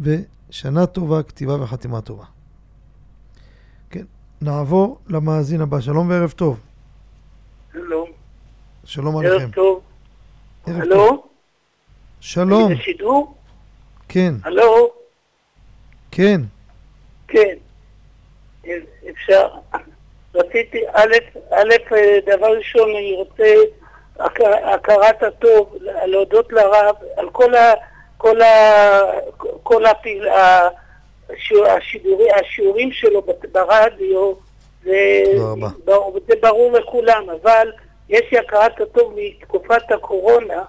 [0.00, 2.24] ושנה טובה, כתיבה וחתימה טובה.
[4.42, 5.80] נעבור למאזין הבא.
[5.80, 6.60] שלום וערב טוב.
[7.72, 8.10] שלום.
[8.84, 9.34] שלום עליכם.
[9.42, 9.80] ערב טוב.
[10.66, 10.96] ערב הלו?
[11.08, 11.26] טוב.
[12.20, 12.66] שלום.
[12.66, 13.34] אני בשידור?
[14.08, 14.90] כן, הלו?
[16.10, 16.40] כן.
[17.28, 17.54] כן.
[19.10, 19.48] אפשר.
[20.34, 21.12] רציתי, א',
[21.50, 21.74] א',
[22.26, 23.54] דבר ראשון, אני רוצה
[24.18, 25.74] הכ- הכרת הטוב,
[26.06, 27.72] להודות לרב על כל ה...
[28.16, 28.46] כל ה...
[29.62, 30.28] כל הפעיל...
[31.66, 33.22] השידורי- השיעורים שלו
[33.52, 34.32] ברדיו,
[34.84, 35.22] זה.
[35.84, 37.72] ברור- זה ברור לכולם, אבל
[38.08, 40.62] יש לי הכרת הטוב מתקופת הקורונה,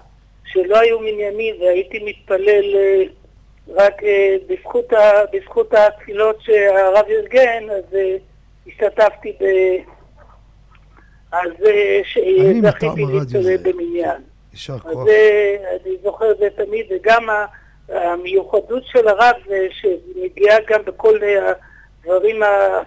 [0.46, 3.02] שלא היו מניינים והייתי מתפלל אה,
[3.68, 8.16] רק אה, בזכות, ה, בזכות התפילות שהרב ארגן, אז אה,
[8.66, 9.44] השתתפתי ב...
[11.32, 11.50] אז
[12.04, 14.20] שזכיתי להתפלל במניין.
[14.52, 15.04] יישר אז כוח.
[15.04, 17.26] זה, אני זוכר את זה תמיד, וגם
[17.88, 21.52] המיוחדות של הרב, זה שמגיעה גם בכל אה,
[22.00, 22.82] הדברים, אה,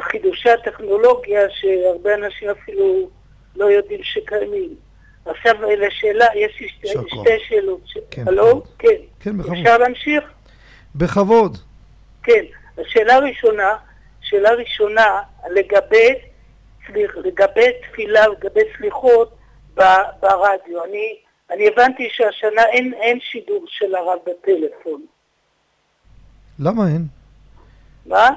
[0.00, 3.10] חידושי הטכנולוגיה, שהרבה אנשים אפילו
[3.56, 4.74] לא יודעים שקיימים.
[5.26, 6.88] עכשיו אה, לשאלה, יש לי שתי.
[6.88, 7.80] שתי שאלות.
[8.10, 8.62] כן, הלו?
[8.78, 8.88] כן.
[9.20, 9.56] כן, בכבוד.
[9.58, 10.24] אפשר להמשיך?
[10.94, 11.58] בכבוד.
[12.22, 12.44] כן.
[12.78, 13.76] השאלה הראשונה,
[14.20, 16.14] שאלה ראשונה, לגבי,
[17.24, 19.34] לגבי תפילה, לגבי סליחות
[19.74, 20.84] ברדיו.
[20.84, 21.16] אני,
[21.50, 25.02] אני הבנתי שהשנה אין, אין שידור של הרב בטלפון.
[26.58, 27.06] למה אין?
[28.06, 28.30] מה?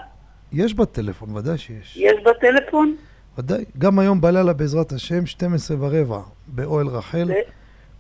[0.54, 1.98] יש בטלפון, ודאי שיש.
[1.98, 2.96] יש בטלפון?
[3.38, 3.66] ודאי.
[3.78, 7.28] גם היום בלילה בעזרת השם, 12 ורבע, באוהל רחל,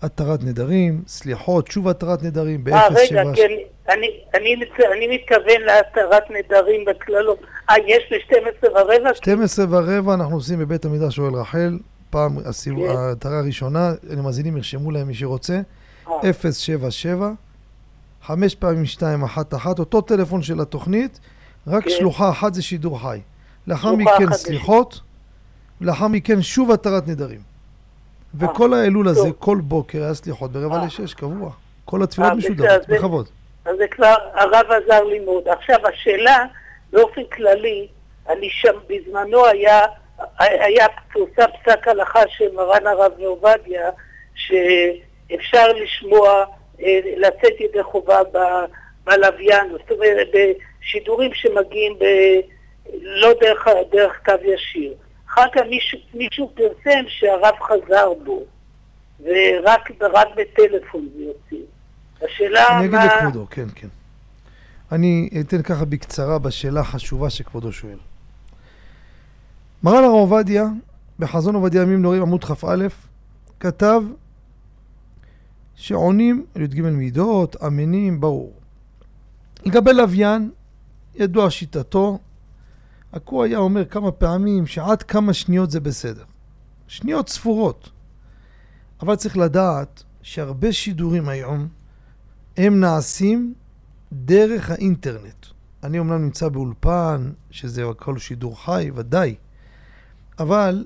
[0.01, 3.35] התרת נדרים, סליחות, שוב התרת נדרים, אה, רגע, ב-07...
[3.35, 3.47] כן.
[3.89, 4.55] אני, אני,
[4.91, 7.39] אני מתכוון להתרת נדרים בכללות.
[7.69, 9.13] אה, יש ב-12 ורבע?
[9.13, 11.77] 12 ורבע אנחנו עושים בבית המדרש אוהל רחל,
[12.17, 12.97] פעם הסיבוב- כן.
[12.97, 15.61] ההתרה הראשונה, המאזינים ירשמו להם מי שרוצה,
[16.09, 17.31] אה, 077,
[18.23, 21.19] חמש פעמים שתיים, אחת אחת, אותו טלפון של התוכנית,
[21.67, 21.89] רק כן.
[21.89, 23.19] שלוחה אחת זה שידור חי.
[23.67, 24.99] לאחר מכן סליחות,
[25.81, 27.39] לאחר מכן שוב התרת נדרים.
[28.35, 29.29] וכל האלול הזה.
[29.39, 30.85] כל בוקר היה סליחות ברבע אה.
[30.85, 31.51] לשש, קבוע.
[31.85, 33.27] כל התפילות אה, משודרות, בכבוד.
[33.65, 35.43] אז זה כבר, הרב עזר לי מאוד.
[35.47, 36.37] עכשיו, השאלה,
[36.93, 37.87] באופן כללי,
[38.29, 39.79] אני שם, בזמנו היה,
[40.39, 43.89] היה פורסם פסק הלכה של מרן הרב עובדיה,
[44.35, 46.45] שאפשר לשמוע,
[46.81, 48.19] אה, לצאת ידי חובה
[49.03, 52.05] בלוויין, זאת אומרת, בשידורים שמגיעים ב...
[53.01, 54.93] לא דרך, דרך קו ישיר.
[55.29, 58.43] אחר כך מישהו, מישהו פרסם שהרב חזר בו,
[59.23, 61.65] ורק, רק בטלפון זה יוצא.
[62.21, 63.05] השאלה אני אגיד מה...
[63.05, 63.87] לכבודו, כן, כן.
[64.91, 67.97] אני אתן ככה בקצרה בשאלה החשובה שכבודו שואל.
[69.83, 70.65] מרן הרב עובדיה,
[71.19, 72.87] בחזון עובדיה ימים נוראים עמוד כ"א,
[73.59, 74.01] כתב
[75.75, 78.53] שעונים על י"ג מידות, אמינים, ברור.
[79.65, 80.51] לגבי לוויין,
[81.15, 82.19] ידוע שיטתו,
[83.25, 86.23] הוא היה אומר כמה פעמים שעד כמה שניות זה בסדר.
[86.87, 87.89] שניות ספורות.
[89.01, 91.67] אבל צריך לדעת שהרבה שידורים היום
[92.57, 93.53] הם נעשים
[94.13, 95.45] דרך האינטרנט.
[95.83, 99.35] אני אומנם נמצא באולפן, שזה הכל שידור חי, ודאי,
[100.39, 100.85] אבל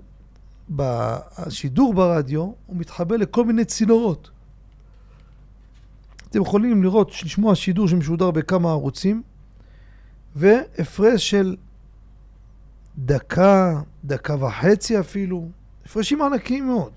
[1.38, 4.30] השידור ברדיו הוא מתחבר לכל מיני צינורות.
[6.30, 9.22] אתם יכולים לראות, לשמוע שידור שמשודר בכמה ערוצים,
[10.36, 11.56] והפרש של
[12.98, 15.50] דקה, דקה וחצי אפילו,
[15.86, 16.92] הפרשים ענקיים מאוד.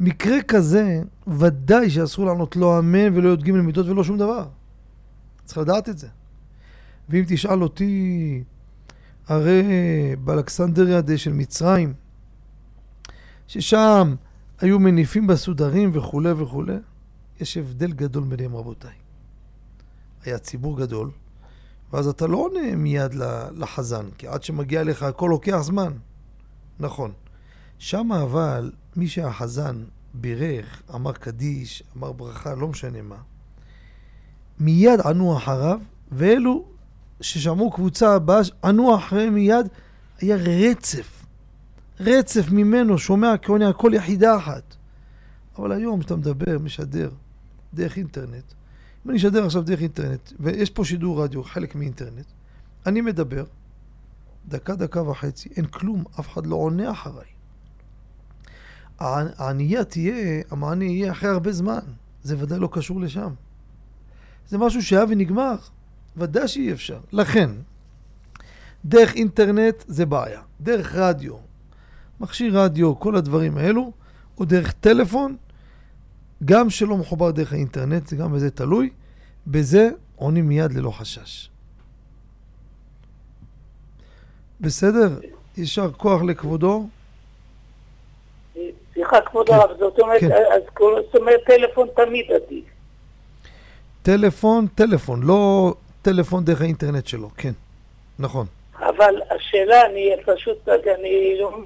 [0.00, 4.48] מקרה כזה, ודאי שאסור לענות לא אמן ולא י"ג מידות ולא שום דבר.
[5.44, 6.08] צריך לדעת את זה.
[7.08, 8.44] ואם תשאל אותי,
[9.30, 9.62] הרי
[10.24, 11.94] באלכסנדריה דה של מצרים,
[13.46, 14.14] ששם
[14.60, 16.76] היו מניפים בסודרים וכולי וכולי,
[17.40, 18.94] יש הבדל גדול ביניהם רבותיי.
[20.24, 21.10] היה ציבור גדול,
[21.92, 23.14] ואז אתה לא עונה מיד
[23.54, 25.92] לחזן, כי עד שמגיע לך הכל לוקח זמן.
[26.80, 27.12] נכון.
[27.78, 33.18] שם אבל, מי שהחזן בירך, אמר קדיש, אמר ברכה, לא משנה מה,
[34.60, 35.80] מיד ענו אחריו,
[36.12, 36.64] ואלו
[37.20, 39.66] ששמעו קבוצה הבאה, ענו אחריהם מיד,
[40.20, 41.26] היה רצף.
[42.00, 44.76] רצף ממנו, שומע כעונה הכל יחידה אחת.
[45.58, 47.10] אבל היום כשאתה מדבר, משדר,
[47.74, 48.44] דרך אינטרנט,
[49.06, 52.26] אם אני אשדר עכשיו דרך אינטרנט, ויש פה שידור רדיו, חלק מאינטרנט,
[52.86, 53.44] אני מדבר,
[54.48, 57.26] דקה, דקה וחצי, אין כלום, אף אחד לא עונה אחריי.
[59.00, 61.78] הענייה תהיה, המענה יהיה אחרי הרבה זמן.
[62.22, 63.32] זה ודאי לא קשור לשם.
[64.48, 65.56] זה משהו שהיה ונגמר.
[66.16, 66.98] ודאי שאי אפשר.
[67.12, 67.50] לכן,
[68.84, 70.40] דרך אינטרנט זה בעיה.
[70.60, 71.34] דרך רדיו,
[72.20, 73.92] מכשיר רדיו, כל הדברים האלו,
[74.38, 75.36] או דרך טלפון,
[76.44, 78.90] גם שלא מחובר דרך האינטרנט, זה גם בזה תלוי,
[79.46, 81.50] בזה עונים מיד ללא חשש.
[84.60, 85.20] בסדר?
[85.56, 86.88] יישר כוח לכבודו.
[88.94, 90.30] סליחה, כבוד הרב, זאת אומרת, כן.
[90.32, 92.64] אז זאת אומרת, טלפון תמיד עדיף.
[94.02, 97.52] טלפון, טלפון, לא טלפון דרך האינטרנט שלו, כן,
[98.18, 98.46] נכון.
[98.78, 101.58] אבל השאלה, אני פשוט, אני לא...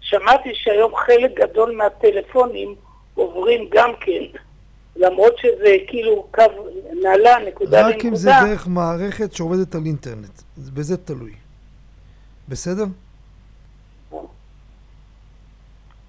[0.00, 2.74] שמעתי שהיום חלק גדול מהטלפונים
[3.14, 4.22] עוברים גם כן,
[4.96, 6.42] למרות שזה כאילו קו
[7.02, 8.50] נעלה, נקודה רק אם זה לנקודה.
[8.50, 11.32] דרך מערכת שעובדת על אינטרנט, בזה תלוי.
[12.48, 12.84] בסדר?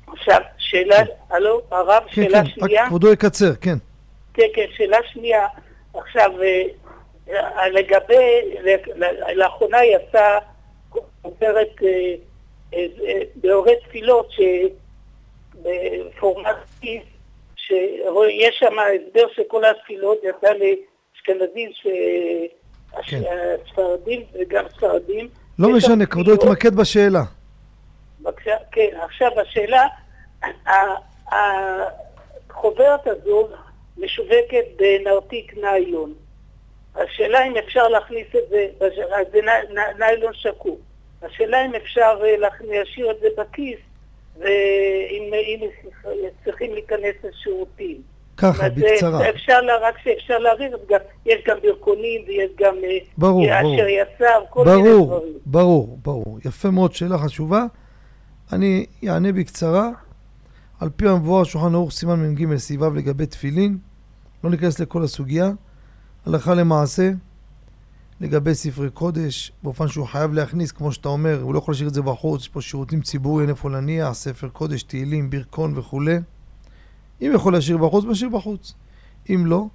[0.08, 0.98] עכשיו, שאלה,
[1.30, 2.88] הלו, הרב, כן, שאלה כן, שנייה.
[2.88, 3.78] כבודו יקצר, כן.
[4.34, 5.48] כן, כן, שאלה שנייה.
[5.94, 6.64] עכשיו, אה,
[7.72, 8.42] לגבי,
[9.36, 10.40] לאחרונה יצאה
[11.22, 12.16] כותרת אה,
[12.74, 14.30] אה, אה, באורי תפילות,
[15.62, 17.04] בפורמט כיס,
[17.56, 21.72] שיש שם הסבר של כל התפילות, יצא לאשכנזים,
[23.08, 23.22] כן.
[23.72, 25.30] ספרדים וגם ספרדים.
[25.60, 26.34] לא משנה, כבודו.
[26.34, 27.22] יתמקד בשאלה.
[28.72, 29.86] כן, עכשיו השאלה,
[31.28, 33.48] החוברת הזו
[33.98, 36.14] משווקת בנרתיק ניילון.
[37.04, 38.66] השאלה אם אפשר להכניס את זה,
[39.32, 40.80] זה ני- ני- ניילון שקוף.
[41.22, 43.80] השאלה אם אפשר אה, להשאיר את זה בכיס,
[44.40, 45.60] ואם אם
[46.46, 48.02] צריכים להיכנס לשירותים.
[48.38, 49.30] ככה, אז, אה, בקצרה.
[49.30, 50.38] אפשר, לה- רק שאפשר
[50.90, 53.76] גם- יש גם ברכונים ויש גם אה, ברור, ברור.
[53.76, 55.34] אשר יצר, כל מיני ברור, דברים.
[55.46, 56.40] ברור, ברור.
[56.46, 57.64] יפה מאוד, שאלה חשובה.
[58.54, 59.90] אני אענה בקצרה.
[60.82, 63.78] על פי המבואר שולחן ערוך סימן מ"ג סעיפיו לגבי תפילין,
[64.44, 65.50] לא ניכנס לכל הסוגיה.
[66.26, 67.12] הלכה למעשה,
[68.20, 71.94] לגבי ספרי קודש, באופן שהוא חייב להכניס, כמו שאתה אומר, הוא לא יכול להשאיר את
[71.94, 76.18] זה בחוץ, יש פה שירותים ציבוריים, אין איפה להניח, ספר קודש, תהילים, ברכון וכולי.
[77.22, 78.74] אם יכול להשאיר בחוץ, משאיר בחוץ.
[79.30, 79.68] אם לא,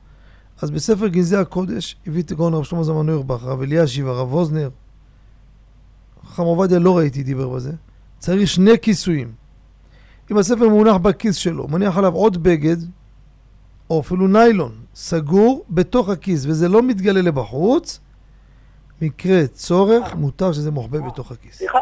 [0.62, 4.70] אז בספר גנזי הקודש הביא את הגאון הרב שלמה זמן נוירבך, הרב אלישיב, הרב ווזנר.
[6.26, 7.72] חכם עובדיה לא ראיתי דיבר בזה.
[8.18, 9.32] צריך שני כיסויים.
[10.30, 12.76] אם הספר מונח בכיס שלו, מניח עליו עוד בגד,
[13.90, 18.00] או אפילו ניילון, סגור בתוך הכיס, וזה לא מתגלה לבחוץ,
[19.02, 21.58] מקרה צורך, מותר שזה מוחבא בתוך הכיס.
[21.58, 21.78] סליחה,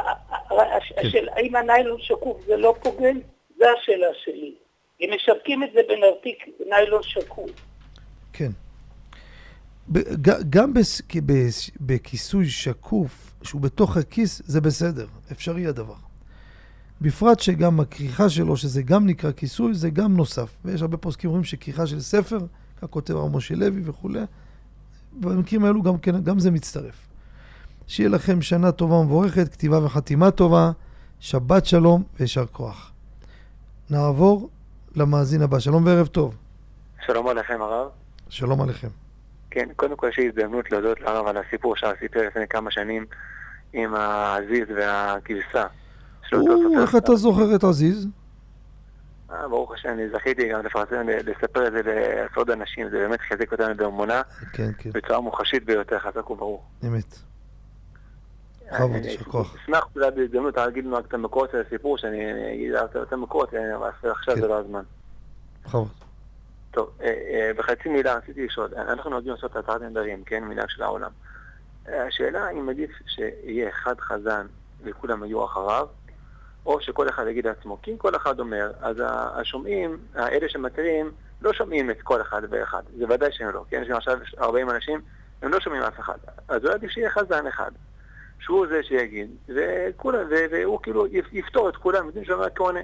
[1.13, 1.25] כן.
[1.37, 3.19] האם הניילון שקוף זה לא פוגם?
[3.59, 4.55] זו השאלה שלי.
[5.01, 6.39] אם משווקים את זה בנרתיק
[6.71, 7.51] ניילון שקוף.
[8.33, 8.51] כן.
[10.51, 10.73] גם
[11.81, 15.95] בכיסוי שקוף, שהוא בתוך הכיס, זה בסדר, אפשרי הדבר.
[17.01, 20.57] בפרט שגם הכריכה שלו, שזה גם נקרא כיסוי, זה גם נוסף.
[20.65, 22.39] ויש הרבה פוסקים אומרים שכריכה של ספר,
[22.83, 24.21] כך כותב הרב משה לוי וכולי,
[25.21, 27.09] במקרים האלו גם, כן, גם זה מצטרף.
[27.87, 30.71] שיהיה לכם שנה טובה ומבורכת, כתיבה וחתימה טובה,
[31.21, 32.93] שבת שלום ויישר כוח.
[33.91, 34.51] נעבור
[34.97, 35.59] למאזין הבא.
[35.59, 36.35] שלום וערב טוב.
[37.07, 37.89] שלום עליכם הרב.
[38.29, 38.89] שלום עליכם.
[39.51, 43.07] כן, קודם כל יש לי הזדמנות להודות לרב על הסיפור שסיפר לפני כמה שנים
[43.73, 45.67] עם העזיז והכבשה.
[46.33, 46.81] או.
[46.81, 48.09] איך אתה זוכר את עזיז?
[49.33, 53.53] אה, ברוך השם, אני זכיתי גם לפרסם, לספר את זה לעשרות אנשים, זה באמת חיזק
[53.53, 54.23] אותנו באמונה,
[54.53, 56.65] כן, כן, בצורה מוחשית ביותר, חזק וברור.
[56.87, 57.19] אמת.
[58.73, 59.57] בכבוד, יישר כוח.
[59.65, 63.55] אשמח אולי בהזדמנות להגיד לנו רק את המקורות של הסיפור, שאני אגיד רק את המקורות,
[63.55, 64.41] אה, אבל עכשיו כן.
[64.41, 64.83] זה לא הזמן.
[65.65, 65.89] בכבוד.
[66.71, 71.11] טוב, אה, בחצי מילה רציתי לשאול, אנחנו נוהגים לעשות התרת נדרים, כן, מנהג של העולם.
[71.87, 74.47] השאלה אם עדיף שיהיה אחד חזן
[74.83, 75.87] וכולם יהיו אחריו,
[76.67, 77.79] או שכל אחד יגיד לעצמו.
[77.83, 78.97] כי אם כל אחד אומר, אז
[79.41, 81.11] השומעים, אלה שמתירים,
[81.43, 82.83] לא שומעים את כל אחד ואחד.
[82.99, 83.83] זה ודאי שהם לא, כן?
[83.85, 85.01] יש עכשיו 40 אנשים,
[85.43, 86.19] הם לא שומעים אף אחד.
[86.49, 87.71] אז אולי עדיף שיהיה חזן אחד.
[88.41, 90.19] שהוא זה שיגיד, וכולם,
[90.51, 92.81] והוא כאילו יפ- יפתור את כולם, יודעים שאומר כהונה.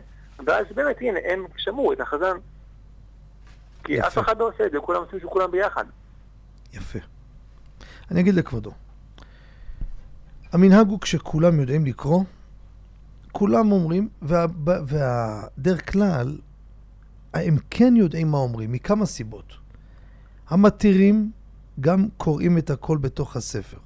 [0.47, 2.37] ואז באמת, הנה, הם שמעו את החזן.
[3.85, 4.07] כי יפה.
[4.07, 5.85] אף אחד לא עושה את זה, כולם עושים שכולם ביחד.
[6.73, 6.99] יפה.
[8.11, 8.71] אני אגיד לכבודו.
[10.53, 12.21] המנהג הוא כשכולם יודעים לקרוא,
[13.33, 16.39] כולם אומרים, והדרך כלל,
[17.35, 19.53] הם כן יודעים מה אומרים, מכמה סיבות.
[20.49, 21.31] המתירים
[21.81, 23.79] גם קוראים את הכל בתוך הספר,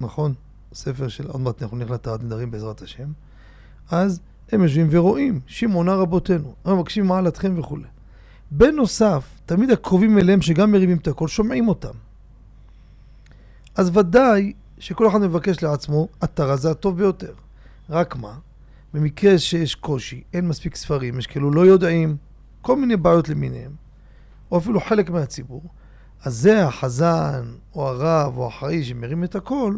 [0.00, 0.34] נכון?
[0.74, 3.12] ספר של עוד מעט אנחנו נלך לתרת נדרים בעזרת השם.
[3.90, 4.20] אז
[4.52, 7.88] הם יושבים ורואים, שמעונה רבותינו, הם מבקשים מעלתכם וכולי.
[8.50, 11.94] בנוסף, תמיד הקרובים אליהם שגם מרימים את הכל, שומעים אותם.
[13.74, 17.32] אז ודאי שכל אחד מבקש לעצמו, התרה זה הטוב ביותר.
[17.90, 18.38] רק מה?
[18.98, 22.16] במקרה שיש קושי, אין מספיק ספרים, יש כאילו לא יודעים,
[22.62, 23.72] כל מיני בעיות למיניהם,
[24.50, 25.62] או אפילו חלק מהציבור,
[26.24, 27.44] אז זה החזן,
[27.74, 29.76] או הרב, או האחראי שמרים את הכל,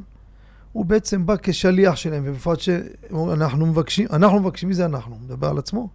[0.73, 5.15] הוא בעצם בא כשליח שלהם, ובפרט שאנחנו מבקשים, אנחנו מבקשים, מי זה אנחנו?
[5.15, 5.89] הוא מדבר על עצמו.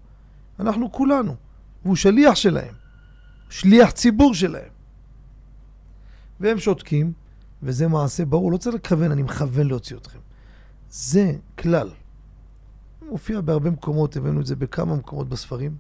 [0.60, 1.36] אנחנו כולנו.
[1.84, 2.74] והוא שליח שלהם.
[3.50, 4.70] שליח ציבור שלהם.
[6.40, 7.14] והם שותקים,
[7.64, 10.20] וזה מעשה ברור, לא צריך לכוון, אני מכוון להוציא אתכם.
[10.90, 11.90] זה כלל.
[13.10, 15.76] מופיע בהרבה מקומות, הבאנו את זה בכמה מקומות בספרים.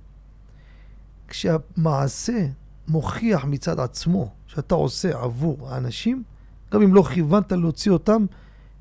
[1.27, 2.47] כשהמעשה
[2.87, 6.23] מוכיח מצד עצמו שאתה עושה עבור האנשים,
[6.71, 8.25] גם אם לא כיוונת להוציא אותם,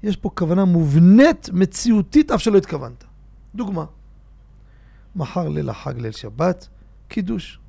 [0.02, 3.04] יש פה כוונה מובנית, מציאותית, אף שלא התכוונת.
[3.54, 3.84] דוגמה,
[5.16, 6.68] מחר ליל החג, ליל שבת,
[7.08, 7.60] קידוש.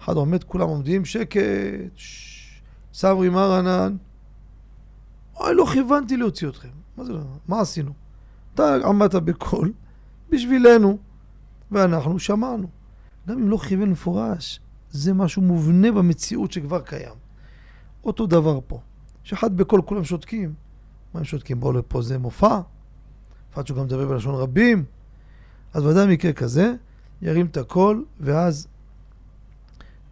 [0.00, 1.40] אחד עומד, כולם עומדים, שקט,
[1.96, 2.40] ששש,
[2.94, 3.96] סברי מרנן.
[5.36, 6.68] אוי, לא כיוונתי להוציא אתכם.
[6.96, 7.20] מה זה לא?
[7.48, 7.92] מה עשינו?
[8.54, 9.72] אתה עמדת בקול
[10.32, 10.98] בשבילנו,
[11.70, 12.68] ואנחנו שמענו.
[13.28, 14.60] גם אם לא כיוון מפורש,
[14.90, 17.14] זה משהו מובנה במציאות שכבר קיים.
[18.04, 18.80] אותו דבר פה.
[19.22, 20.54] שאחד בקול כולם שותקים.
[21.14, 21.60] מה הם שותקים?
[21.60, 22.60] באו לפה זה מופע?
[23.54, 24.84] אחד שהוא גם מדבר בלשון רבים.
[25.74, 26.74] אז ודאי מקרה כזה,
[27.22, 28.66] ירים את הקול, ואז,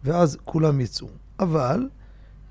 [0.03, 1.07] ואז כולם יצאו.
[1.39, 1.89] אבל,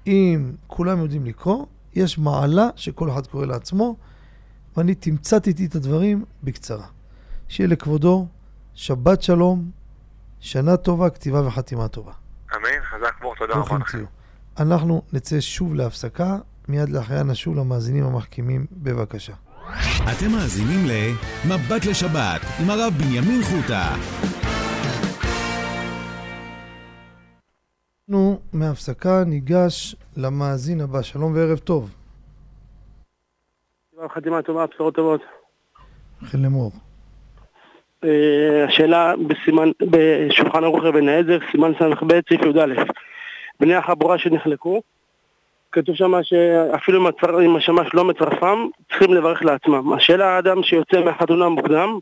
[0.07, 3.97] אם כולם יודעים לקרוא, יש מעלה שכל אחד קורא לעצמו,
[4.77, 6.87] ואני תמצתתי את הדברים בקצרה.
[7.49, 8.27] שיהיה לכבודו
[8.75, 9.71] שבת שלום,
[10.41, 12.13] שנה טובה, כתיבה וחתימה טובה.
[12.57, 13.85] אמן, חזק בור, תודה רבה לכם.
[13.91, 14.05] תהיו.
[14.61, 16.39] אנחנו נצא שוב להפסקה,
[16.69, 19.33] מיד לאחריה נשוב למאזינים המחכימים, בבקשה.
[20.13, 23.95] אתם מאזינים ל"מבט לשבת" עם הרב בנימין חוטה.
[28.09, 31.03] אנחנו מהפסקה ניגש למאזין הבא.
[31.03, 31.95] שלום וערב טוב.
[34.15, 35.21] חתימה טובה, בשורות טובות.
[36.25, 36.73] חן לאמור.
[38.05, 42.85] אה, השאלה בסימן, בשולחן ערוך אבן העזר, סימן ס"ב, סעיף י"א.
[43.61, 44.83] בני החבורה שנחלקו,
[45.73, 47.09] כתוב שם שאפילו
[47.41, 49.93] אם השמש לא מצרפם, צריכים לברך לעצמם.
[49.93, 51.99] השאלה האדם שיוצא מהחתונה מוקדם,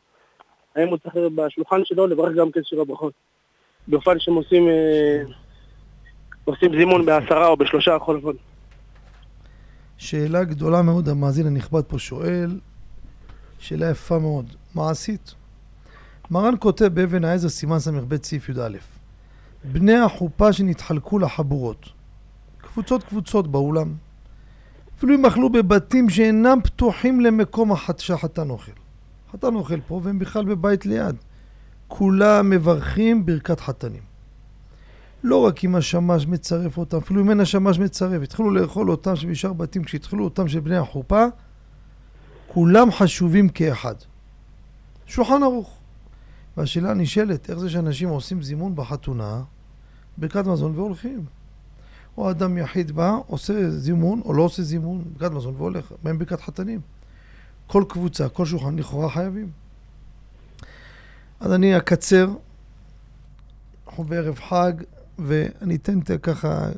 [0.77, 3.13] האם הוא צריך בשולחן שלו לברך גם כן שבע ברכות.
[3.89, 5.23] באופן שהם עושים, אה,
[6.45, 8.39] עושים זימון בעשרה או בשלושה בכל אופן.
[9.99, 12.51] שאלה גדולה מאוד, המאזין הנכבד פה שואל,
[13.59, 15.36] שאלה יפה מאוד, מעשית.
[16.31, 18.79] מרן כותב באבן העזר סימן ס"ב סעיף י"א
[19.73, 21.89] בני החופה שנתחלקו לחבורות,
[22.59, 23.95] קבוצות קבוצות באולם,
[24.99, 28.73] אפילו אם אכלו בבתים שאינם פתוחים למקום החת- שהחתן אוכל.
[29.33, 31.17] חתן אוכל פה והם בכלל בבית ליד.
[31.89, 34.03] כולם מברכים ברכת חתנים.
[35.25, 39.53] לא רק אם השמש מצרף אותם, אפילו אם אין השמש מצרף, התחילו לאכול אותם שבשאר
[39.53, 41.25] בתים, כשהתחילו אותם של בני החופה,
[42.47, 43.95] כולם חשובים כאחד.
[45.07, 45.76] שולחן ערוך.
[46.57, 49.43] והשאלה נשאלת, איך זה שאנשים עושים זימון בחתונה,
[50.19, 51.25] ברכת מזון והולכים?
[52.17, 55.93] או אדם יחיד בא, עושה זימון, או לא עושה זימון, ברכת מזון והולך.
[56.03, 56.81] בהם ברכת חתנים.
[57.67, 59.51] כל קבוצה, כל שולחן לכאורה חייבים.
[61.41, 62.29] אז אני אקצר,
[63.87, 64.73] אנחנו בערב חג,
[65.19, 66.69] ואני אתן את- ככה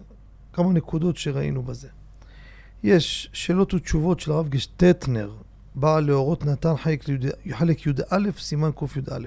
[0.53, 1.89] כמה נקודות שראינו בזה.
[2.83, 5.31] יש שאלות ותשובות של הרב גשטטנר,
[5.75, 9.19] בעל לאורות נתן חלק, לי"א- חלק י"א, סימן קי"א.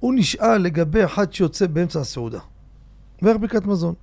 [0.00, 2.40] הוא נשאל לגבי אחד שיוצא באמצע הסעודה,
[3.22, 3.94] ואיך ברכת מזון.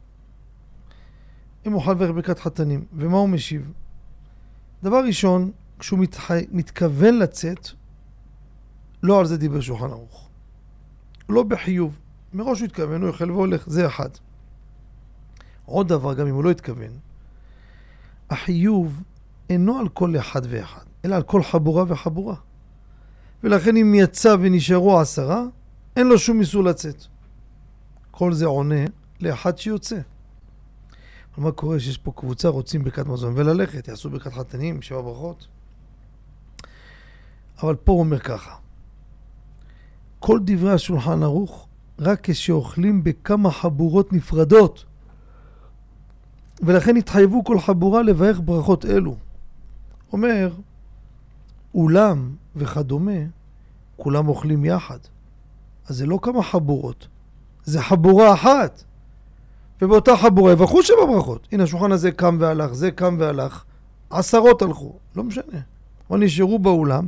[1.67, 3.71] אם חייב ואיך ברכת חתנים, ומה הוא משיב?
[4.83, 6.31] דבר ראשון, כשהוא מתח...
[6.51, 7.69] מתכוון לצאת,
[9.03, 10.29] לא על זה דיבר שולחן ערוך.
[11.29, 11.99] לא בחיוב.
[12.33, 14.09] מראש הוא התכוון, הוא יאכל והולך, זה אחד.
[15.65, 16.91] עוד דבר, גם אם הוא לא התכוון,
[18.29, 19.03] החיוב
[19.49, 22.35] אינו על כל אחד ואחד, אלא על כל חבורה וחבורה.
[23.43, 25.43] ולכן אם יצא ונשארו עשרה,
[25.95, 27.03] אין לו שום איסור לצאת.
[28.11, 28.85] כל זה עונה
[29.19, 29.99] לאחד שיוצא.
[31.35, 35.47] אבל מה קורה שיש פה קבוצה רוצים ברכת מזון וללכת, יעשו ברכת חתנים, שבע ברכות?
[37.63, 38.55] אבל פה הוא אומר ככה,
[40.19, 41.67] כל דברי השולחן ערוך
[41.99, 44.85] רק כשאוכלים בכמה חבורות נפרדות.
[46.61, 49.17] ולכן התחייבו כל חבורה לברך ברכות אלו.
[50.13, 50.53] אומר,
[51.73, 53.19] אולם וכדומה,
[53.97, 54.99] כולם אוכלים יחד.
[55.87, 57.07] אז זה לא כמה חבורות,
[57.63, 58.83] זה חבורה אחת.
[59.81, 61.47] ובאותה חבורה יברכו שבע ברכות.
[61.51, 63.63] הנה השולחן הזה קם והלך, זה קם והלך.
[64.09, 65.59] עשרות הלכו, לא משנה.
[66.09, 67.07] אבל נשארו באולם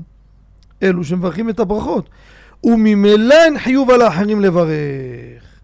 [0.84, 2.10] אלו שמברכים את הברכות.
[2.64, 5.60] וממילא אין חיוב על האחרים לברך.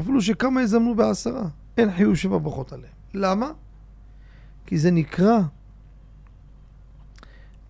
[0.00, 1.44] אפילו שכמה יזמנו בעשרה,
[1.78, 2.92] אין חיוב שבע ברכות עליהם.
[3.14, 3.50] למה?
[4.66, 5.38] כי זה נקרא,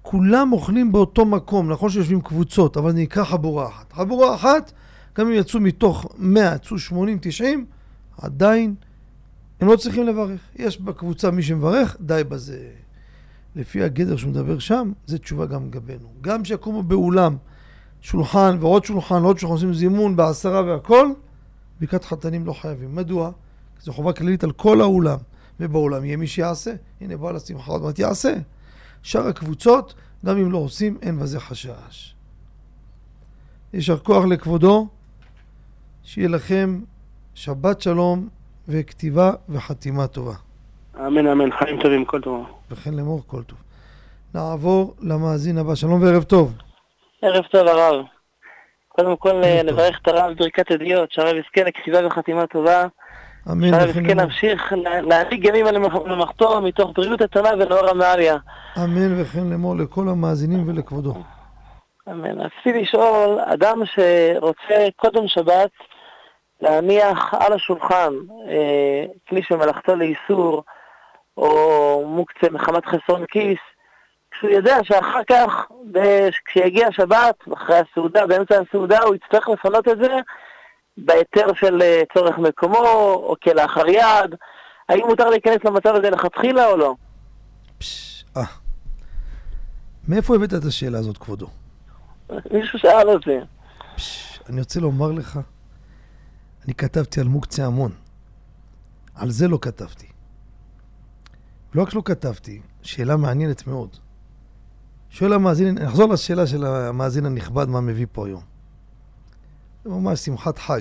[0.02, 3.92] כולם אוכלים באותו מקום, נכון שיושבים קבוצות, אבל זה נקרא חבורה אחת.
[3.92, 4.72] חבורה אחת,
[5.18, 7.66] גם אם יצאו מתוך 100, יצאו 80, 90,
[8.18, 8.74] עדיין
[9.60, 10.40] הם לא צריכים לברך.
[10.56, 12.68] יש בקבוצה מי שמברך, די בזה.
[13.56, 16.08] לפי הגדר שהוא מדבר שם, זה תשובה גם לגבינו.
[16.20, 17.36] גם שיקומו באולם
[18.00, 21.08] שולחן ועוד שולחן, עוד שולחן, עושים זימון בעשרה והכל,
[21.80, 22.94] ברכת חתנים לא חייבים.
[22.94, 23.30] מדוע?
[23.82, 25.18] זו חובה כללית על כל האולם,
[25.60, 26.74] ובאולם יהיה מי שיעשה.
[27.00, 28.34] הנה בא לשמחה עוד מעט יעשה.
[29.02, 29.94] שאר הקבוצות,
[30.26, 32.14] גם אם לא עושים, אין בזה חשש.
[33.72, 34.86] יישר כוח לכבודו,
[36.02, 36.80] שיהיה לכם
[37.34, 38.28] שבת שלום
[38.68, 40.34] וכתיבה וחתימה טובה.
[41.06, 42.46] אמן אמן, חיים טובים, כל טוב.
[42.70, 43.58] וכן לאמור כל טוב.
[44.34, 45.74] נעבור למאזין הבא.
[45.74, 46.56] שלום וערב טוב.
[47.22, 48.04] ערב טוב הרב.
[48.88, 49.40] קודם כל טוב.
[49.42, 52.86] לברך את הרב בברכת הדיוט, שהרב יזכה לכתיבה וחתימה טובה.
[53.50, 54.14] אמן לאמור.
[54.14, 55.74] להמשיך לה- להנהיג ימים על
[56.06, 58.36] למחתו מתוך בריאות איתנה ולאור המעליה.
[58.78, 61.14] אמן וכן לאמור לכל המאזינים ולכבודו.
[62.08, 62.40] אמן.
[62.40, 65.70] רציתי לשאול, אדם שרוצה קודם שבת
[66.60, 68.12] להניח על השולחן
[68.48, 70.64] אה, כלי שמלאכתו לאיסור,
[71.36, 73.58] או מוקצה מחמת חסרון כיס,
[74.30, 75.66] כשהוא יודע שאחר כך,
[76.46, 80.16] כשיגיע השבת, אחרי הסעודה, באמצע הסעודה, הוא יצטרך לפנות את זה
[80.96, 84.34] בהיתר של אה, צורך מקומו, או כלאחר יד.
[84.88, 86.94] האם מותר להיכנס למצב הזה לכתחילה או לא?
[88.36, 88.42] אה.
[90.08, 91.46] מאיפה הבאת את השאלה הזאת, כבודו?
[92.50, 93.38] מישהו שאל את זה.
[93.96, 95.38] פש, אני רוצה לומר לך,
[96.64, 97.92] אני כתבתי על מוקצה המון.
[99.14, 100.06] על זה לא כתבתי.
[101.74, 103.96] לא רק שלא כתבתי, שאלה מעניינת מאוד.
[105.10, 108.51] שואל המאזין, נחזור לשאלה של המאזין הנכבד, מה מביא פה היום.
[109.84, 110.80] זה ממש שמחת חג.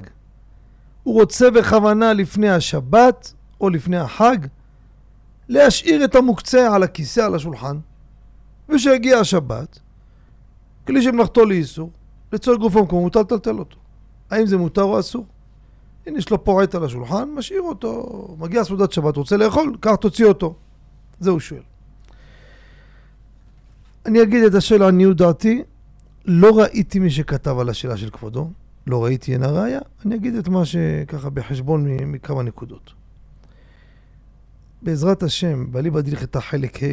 [1.04, 4.38] הוא רוצה בכוונה לפני השבת או לפני החג
[5.50, 7.78] להשאיר את המוקצה על הכיסא על השולחן,
[8.70, 9.80] וכשיגיע השבת,
[10.88, 11.92] כלי שמלאכתו לאיסור,
[12.34, 13.78] לצורך גוף המקום מותר לטלטל אותו.
[14.30, 15.26] האם זה מותר או אסור?
[16.08, 19.96] הנה יש לו פה עט על השולחן, משאיר אותו, מגיע סעודת שבת, רוצה לאכול, קח
[19.96, 20.56] תוציא אותו.
[21.20, 21.62] זה הוא שואל.
[24.06, 25.64] אני אגיד את השאלה לעניות דעתי,
[26.26, 28.50] לא ראיתי מי שכתב על השאלה של כבודו,
[28.88, 32.94] לא ראיתי אין הראיה, אני אגיד את מה שככה בחשבון מכמה נקודות.
[34.82, 36.88] בעזרת השם, בליבא דילכתא חלק ה',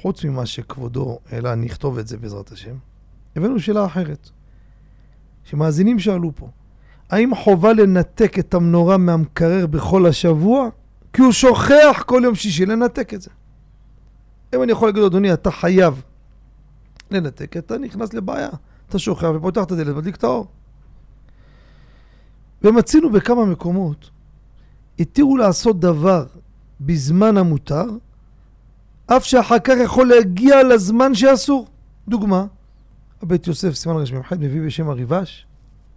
[0.00, 2.74] חוץ ממה שכבודו העלה, אני אכתוב את זה בעזרת השם,
[3.36, 4.30] הבאנו שאלה אחרת,
[5.44, 6.48] שמאזינים שאלו פה,
[7.10, 10.68] האם חובה לנתק את המנורה מהמקרר בכל השבוע?
[11.12, 13.30] כי הוא שוכח כל יום שישי לנתק את זה.
[14.54, 16.02] אם אני יכול להגיד אדוני, אתה חייב
[17.10, 18.48] לנתק, אתה נכנס לבעיה.
[18.88, 20.46] אתה שוכח ופותח את הדלת, מדליק את האור.
[22.62, 24.10] ומצינו בכמה מקומות,
[24.98, 26.26] התירו לעשות דבר
[26.80, 27.84] בזמן המותר,
[29.06, 31.68] אף שאחר כך יכול להגיע לזמן שאסור.
[32.08, 32.46] דוגמה,
[33.22, 35.46] הבית יוסף, סימן רמ"ח, מביא בשם הריבש,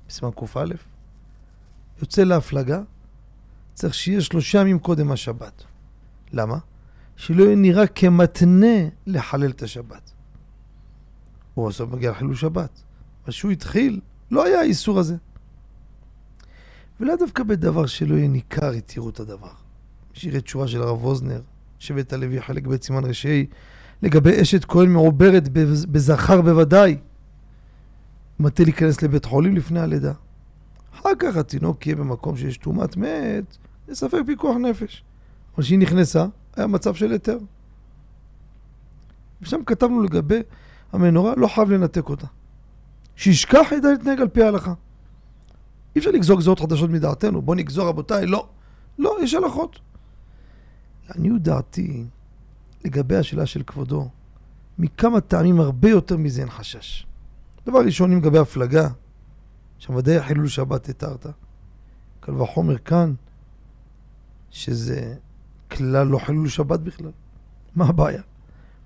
[0.08, 0.64] בסימן קא,
[2.02, 2.82] יוצא להפלגה,
[3.74, 5.64] צריך שיהיה שלושה ימים קודם השבת.
[6.34, 6.58] למה?
[7.16, 8.78] שלא יהיה נראה כמתנה
[9.08, 10.12] לחלל את השבת.
[11.62, 12.70] הוא בסוף מגיע לחילול שבת.
[13.24, 14.00] אבל כשהוא התחיל,
[14.32, 15.16] לא היה האיסור הזה.
[17.00, 19.52] ולא דווקא בדבר שלא יהיה ניכר התירו את הדבר.
[20.14, 21.42] שירי תשובה של הרב ווזנר,
[21.80, 23.46] שבט הלוי חלק ב' סימן רשעי,
[24.02, 25.50] לגבי אשת כהן מעוברת
[25.92, 26.98] בזכר בוודאי.
[28.40, 30.14] מטה להיכנס לבית חולים לפני הלידה.
[30.94, 35.04] אחר כך התינוק יהיה במקום שיש טומאת מת, זה ספק פיקוח נפש.
[35.56, 37.38] אבל כשהיא נכנסה, היה מצב של היתר.
[39.42, 40.40] ושם כתבנו לגבי
[40.92, 42.28] המנורה, לא חייב לנתק אותה.
[43.16, 44.74] שישכח ידע להתנהג על פי ההלכה.
[45.96, 47.42] אי אפשר לגזור גזרות חדשות מדעתנו.
[47.42, 48.48] בוא נגזור, רבותיי, לא.
[49.00, 49.80] לא, יש הלכות.
[51.10, 52.06] לעניות דעתי,
[52.86, 54.10] לגבי השאלה של כבודו,
[54.80, 57.08] מכמה טעמים הרבה יותר מזה אין חשש.
[57.66, 58.88] דבר ראשון, לגבי הפלגה,
[59.80, 61.26] שוודאי חילול שבת התרת.
[62.20, 63.14] קל וחומר כאן,
[64.52, 65.16] שזה
[65.72, 67.12] כלל לא חילול שבת בכלל.
[67.76, 68.22] מה הבעיה?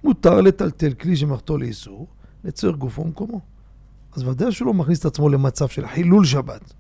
[0.04, 2.08] מותר לטלטל כלי שמחתו לאיסור
[2.44, 3.42] לצורך גופו ומקומו.
[4.14, 6.74] אז ודאי שהוא לא מכניס את עצמו למצב של חילול שבת.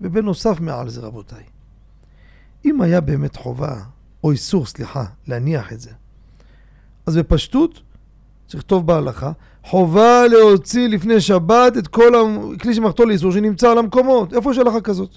[0.00, 1.44] ובנוסף מעל זה, רבותיי,
[2.64, 3.82] אם היה באמת חובה,
[4.24, 5.90] או איסור, סליחה, להניח את זה,
[7.06, 7.80] אז בפשטות
[8.46, 9.32] צריך לכתוב בהלכה,
[9.64, 12.12] חובה להוציא לפני שבת את כל
[12.54, 14.34] הכלי שמחתו לאיסור שנמצא על המקומות.
[14.34, 15.16] איפה יש הלכה כזאת?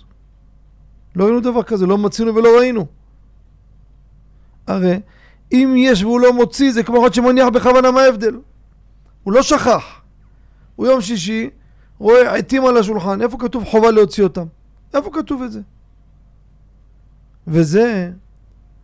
[1.15, 2.85] לא ראינו דבר כזה, לא מצינו ולא ראינו.
[4.67, 4.99] הרי
[5.51, 8.39] אם יש והוא לא מוציא, זה כמו אחד שמניח בכוונה, מה ההבדל?
[9.23, 10.01] הוא לא שכח.
[10.75, 11.49] הוא יום שישי,
[11.97, 14.45] רואה עטים על השולחן, איפה כתוב חובה להוציא אותם?
[14.93, 15.59] איפה כתוב את זה?
[17.47, 18.11] וזה,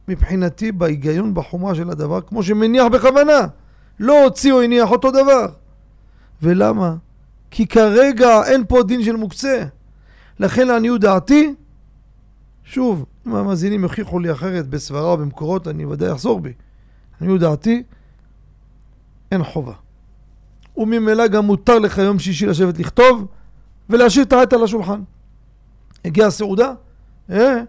[0.07, 3.47] מבחינתי, בהיגיון, בחומרה של הדבר, כמו שמניח בכוונה.
[3.99, 5.47] לא הוציא או הניח אותו דבר.
[6.41, 6.95] ולמה?
[7.51, 9.63] כי כרגע אין פה דין של מוקצה.
[10.39, 11.53] לכן לעניות דעתי,
[12.63, 16.53] שוב, אם המאזינים יוכיחו לי אחרת בסברה או במקורות, אני ודאי אחזור בי.
[17.21, 17.84] לעניות דעתי,
[19.32, 19.73] אין חובה.
[20.78, 23.25] וממילא גם מותר לך יום שישי לשבת לכתוב
[23.89, 25.01] ולהשאיר את העט על השולחן.
[26.05, 26.73] הגיעה הסעודה,
[27.30, 27.61] אה,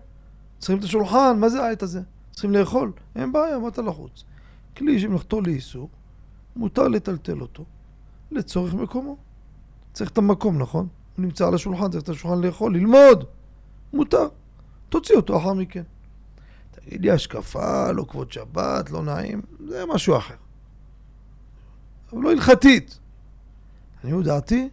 [0.59, 2.01] צריכים את השולחן, מה זה העט הזה?
[2.33, 4.25] צריכים לאכול, אין בעיה, מה אתה לחוץ?
[4.77, 5.89] כלי שמלאכתו לאיסור,
[6.57, 7.65] מותר לטלטל אותו
[8.31, 9.17] לצורך מקומו.
[9.93, 10.89] צריך את המקום, נכון?
[11.17, 13.25] הוא נמצא על השולחן, צריך את השולחן לאכול, ללמוד.
[13.93, 14.29] מותר.
[14.89, 15.83] תוציא אותו אחר מכן.
[16.71, 20.35] תגיד לי, השקפה, לא כבוד שבת, לא נעים, זה משהו אחר.
[22.13, 22.99] אבל לא הלכתית.
[24.05, 24.69] לעניות דעתי,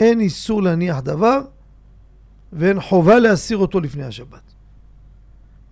[0.00, 1.38] אין איסור להניח דבר
[2.52, 4.42] ואין חובה להסיר אותו לפני השבת.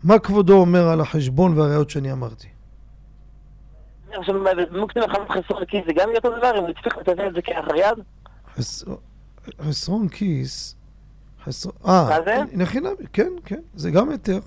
[0.04, 2.48] מה כבודו אומר על החשבון והראיות שאני אמרתי?
[4.18, 4.34] עכשיו,
[4.80, 7.42] מוקצה מחמת חסרון כיס זה גם יהיה אותו דבר, אם הוא צריך לתת את זה
[7.42, 8.04] כלאחר יד?
[8.56, 8.84] חס-
[9.60, 10.76] חסרון כיס,
[11.44, 11.70] חסר...
[11.86, 12.34] אה, מה זה?
[12.52, 14.38] הנה חינם, כן, כן, זה גם היתר.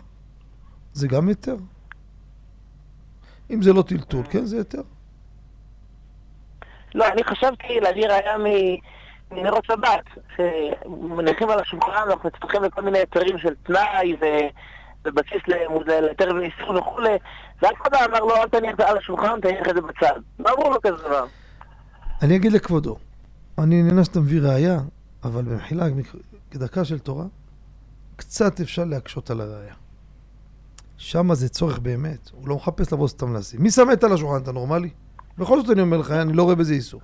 [0.93, 1.55] זה גם היתר.
[3.51, 4.81] אם זה לא טלטול, כן, זה היתר.
[6.95, 8.77] לא, אני חשבתי להביא ראייה מ-
[9.35, 10.03] מנרות שבת,
[10.35, 14.47] שמניחים על השולחן, אנחנו נצטרכים לכל מיני היתרים של תנאי ו-
[15.05, 15.41] ובסיס
[15.87, 17.09] להיתר ואיסור וכולי,
[17.61, 20.19] ואף אחד לא אמר לו, אל תניח את זה על השולחן, תניח את זה בצד.
[20.39, 21.25] לא אמרו לו כזה דבר.
[22.21, 22.95] אני אגיד לכבודו,
[23.57, 24.79] אני נהנה שאתה מביא ראייה,
[25.23, 25.85] אבל במחילה,
[26.51, 27.25] כדרכה של תורה,
[28.15, 29.73] קצת אפשר להקשות על הראייה.
[30.97, 33.61] שמה זה צורך באמת, הוא לא מחפש לבוא סתם לשים.
[33.61, 34.89] מי שם את על השולחן, אתה נורמלי?
[35.37, 37.01] בכל זאת אני אומר לך, אני לא רואה בזה איסור.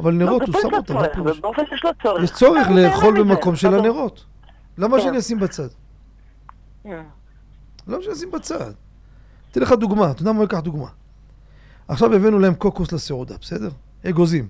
[0.00, 1.20] אבל נרות, לא, הוא בטוח שם יש אותם?
[1.20, 2.22] ובאופן שיש לו צורך.
[2.24, 4.24] יש צורך לאכול במקום של הנרות.
[4.78, 5.02] למה כן.
[5.02, 5.68] שאני אשים בצד?
[6.82, 7.02] כן.
[7.86, 8.72] למה שאני אשים בצד?
[9.50, 10.88] אתן לך דוגמה, אתה יודע מה אקח דוגמה?
[11.88, 13.70] עכשיו הבאנו להם קוקוס לסעודה, בסדר?
[14.06, 14.48] אגוזים.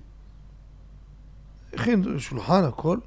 [1.73, 2.97] הכין שולחן, הכל,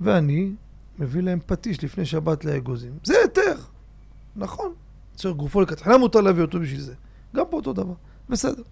[0.00, 0.52] ואני
[0.98, 2.92] מביא להם פטיש לפני שבת לאגוזים.
[3.04, 3.54] זה היתר!
[4.36, 4.72] נכון.
[5.14, 6.94] צריך גופו לכתחילה מותר להביא אותו בשביל זה.
[7.36, 7.94] גם פה אותו דבר.
[8.28, 8.62] בסדר.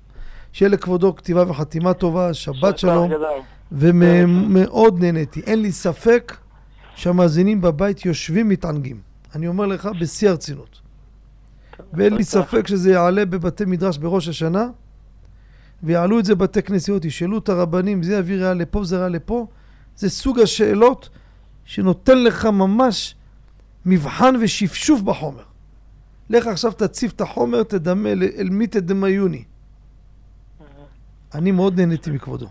[0.52, 3.10] שיהיה לכבודו כתיבה וחתימה טובה, שבת שלום.
[3.72, 5.40] ומאוד נהניתי.
[5.40, 6.36] אין לי ספק
[6.94, 9.00] שהמאזינים בבית יושבים מתענגים.
[9.34, 10.80] אני אומר לך בשיא הרצינות.
[11.92, 14.68] ואין לי ספק שזה יעלה בבתי מדרש בראש השנה,
[15.82, 19.46] ויעלו את זה בבתי כנסיות, ישאלו את הרבנים, זה יביא ראייה לפה, זה ראייה לפה.
[19.96, 21.08] זה סוג השאלות
[21.64, 23.14] שנותן לך ממש
[23.86, 25.42] מבחן ושפשוף בחומר.
[26.30, 29.44] לך עכשיו תציף את החומר, תדמה אל- אל מיתא דמיוני.
[31.34, 32.46] אני מאוד נהניתי מכבודו.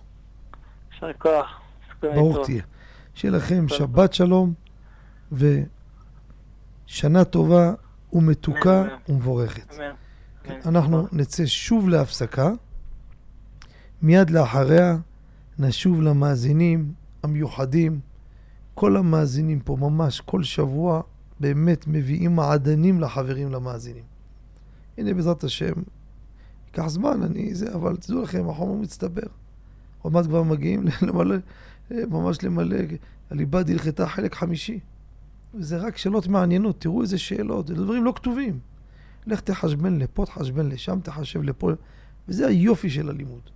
[0.94, 1.62] יישר כוח.
[2.02, 2.38] ברוך.
[2.46, 2.64] תהיה.
[3.14, 4.54] שיהיה לכם שבת שלום
[5.32, 7.74] ושנה טובה
[8.14, 8.84] ומתוקה.
[9.10, 9.76] ומבורכת.
[10.66, 12.52] אנחנו נצא שוב להפסקה.
[14.02, 14.98] מיד לאחריה
[15.60, 16.94] נשוב למאזינים
[17.26, 18.00] המיוחדים.
[18.74, 21.02] כל המאזינים פה ממש כל שבוע
[21.40, 24.04] באמת מביאים מעדנים לחברים למאזינים.
[24.98, 25.74] הנה בעזרת השם,
[26.68, 29.28] ייקח זמן, אני זה, אבל תדעו לכם, החומר מצטבר.
[30.02, 31.36] עוד מעט כבר מגיעים למלא,
[31.92, 32.78] ממש למלא,
[33.30, 34.80] הליבה דלחתה חלק חמישי.
[35.54, 38.60] וזה רק שאלות מעניינות, תראו איזה שאלות, זה דברים לא כתובים.
[39.28, 41.72] לך תחשבן לפה, תחשבן לשם, תחשב לפה,
[42.28, 43.50] וזה היופי של הלימוד.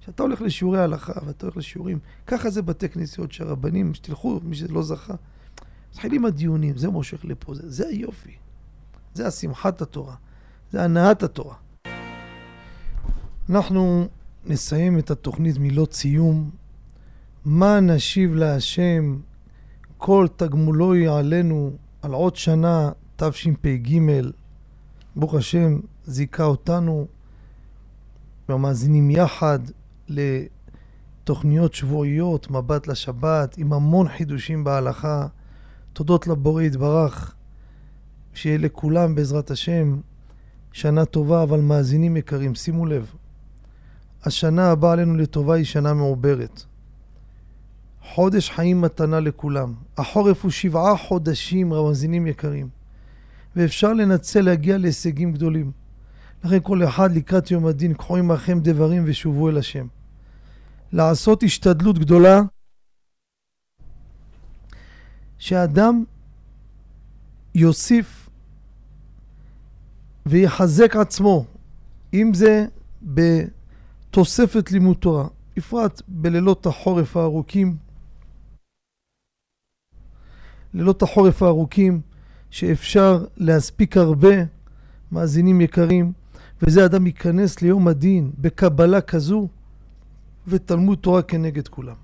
[0.00, 4.82] כשאתה הולך לשיעורי הלכה ואתה הולך לשיעורים, ככה זה בתי כנסיות שהרבנים, שתלכו, מי שלא
[4.82, 5.14] זכה,
[5.90, 8.34] מתחילים הדיונים, זה מושך לפה, זה, זה היופי.
[9.14, 10.14] זה השמחת התורה,
[10.70, 11.54] זה הנאת התורה.
[13.50, 14.08] אנחנו
[14.46, 16.50] נסיים את התוכנית מילות סיום.
[17.44, 19.18] מה נשיב להשם
[19.98, 21.70] כל תגמולו יעלנו
[22.02, 24.00] על עוד שנה תשפ"ג.
[25.16, 27.06] ברוך השם זיכה אותנו
[28.48, 29.58] והמאזינים יחד
[30.10, 35.26] לתוכניות שבועיות, מבט לשבת, עם המון חידושים בהלכה.
[35.92, 37.34] תודות לבורא יתברך,
[38.34, 40.00] שיהיה לכולם בעזרת השם
[40.72, 43.12] שנה טובה, אבל מאזינים יקרים, שימו לב,
[44.24, 46.62] השנה הבאה עלינו לטובה היא שנה מעוברת.
[48.02, 49.74] חודש חיים מתנה לכולם.
[49.96, 52.68] החורף הוא שבעה חודשים, מאזינים יקרים.
[53.56, 55.72] ואפשר לנצל להגיע להישגים גדולים.
[56.44, 59.86] לכן כל אחד לקראת יום הדין, קחו עמכם דברים ושובו אל השם.
[60.92, 62.40] לעשות השתדלות גדולה,
[65.38, 66.04] שאדם
[67.54, 68.30] יוסיף
[70.26, 71.44] ויחזק עצמו,
[72.14, 72.66] אם זה
[73.02, 77.76] בתוספת לימוד תורה, בפרט בלילות החורף הארוכים,
[80.74, 82.00] לילות החורף הארוכים,
[82.50, 84.34] שאפשר להספיק הרבה
[85.12, 86.12] מאזינים יקרים,
[86.62, 89.48] וזה אדם ייכנס ליום הדין בקבלה כזו,
[90.50, 91.94] ותלמוד תורה כנגד כולם.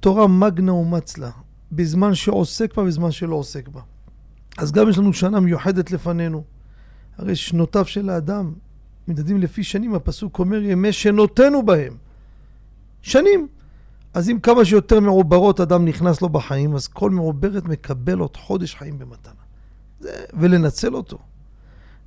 [0.00, 1.30] תורה מגנה ומצלה,
[1.72, 3.80] בזמן שעוסק בה, בזמן שלא עוסק בה.
[4.58, 6.44] אז גם יש לנו שנה מיוחדת לפנינו.
[7.18, 8.52] הרי שנותיו של האדם
[9.08, 11.96] מדדים לפי שנים, הפסוק אומר ימי שנותינו בהם.
[13.02, 13.48] שנים.
[14.14, 18.74] אז אם כמה שיותר מעוברות אדם נכנס לו בחיים, אז כל מעוברת מקבל עוד חודש
[18.74, 19.32] חיים במתנה.
[20.34, 21.18] ולנצל אותו.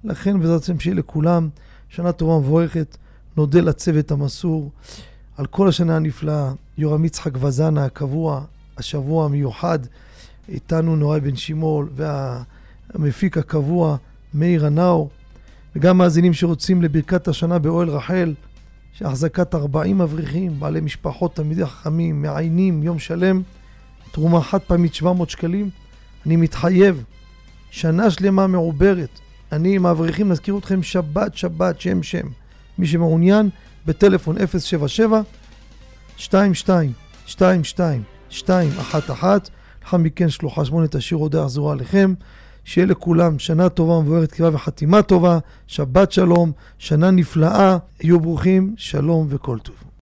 [0.03, 1.49] לכן בעזרת השם שיהיה לכולם
[1.89, 2.97] שנה טובה מבורכת.
[3.37, 4.71] נודה לצוות המסור
[5.37, 6.51] על כל השנה הנפלאה.
[6.77, 8.43] יורם יצחק וזנה הקבוע,
[8.77, 9.79] השבוע המיוחד,
[10.49, 13.97] איתנו נוראי בן שימול, והמפיק הקבוע
[14.33, 15.09] מאיר הנאו,
[15.75, 18.33] וגם מאזינים שרוצים לברכת השנה באוהל רחל,
[18.93, 23.41] שהחזקת 40 אברכים, בעלי משפחות, תלמידי חכמים, מעיינים, יום שלם,
[24.11, 25.69] תרומה חד פעמית 700 שקלים.
[26.25, 27.03] אני מתחייב,
[27.71, 29.19] שנה שלמה מעוברת,
[29.51, 32.27] אני עם האברכים נזכיר אתכם שבת, שבת, שם, שם.
[32.79, 33.49] מי שמעוניין,
[33.85, 35.21] בטלפון 077
[36.19, 36.93] 22
[37.27, 39.37] 22 211
[39.81, 42.13] לאחר מכן שלוחה שמונה תשאיר עוד יחזרו עליכם.
[42.67, 49.27] שיהיה לכולם שנה טובה ומבוארת קריאה וחתימה טובה, שבת שלום, שנה נפלאה, היו ברוכים, שלום
[49.29, 49.86] וכל טוב.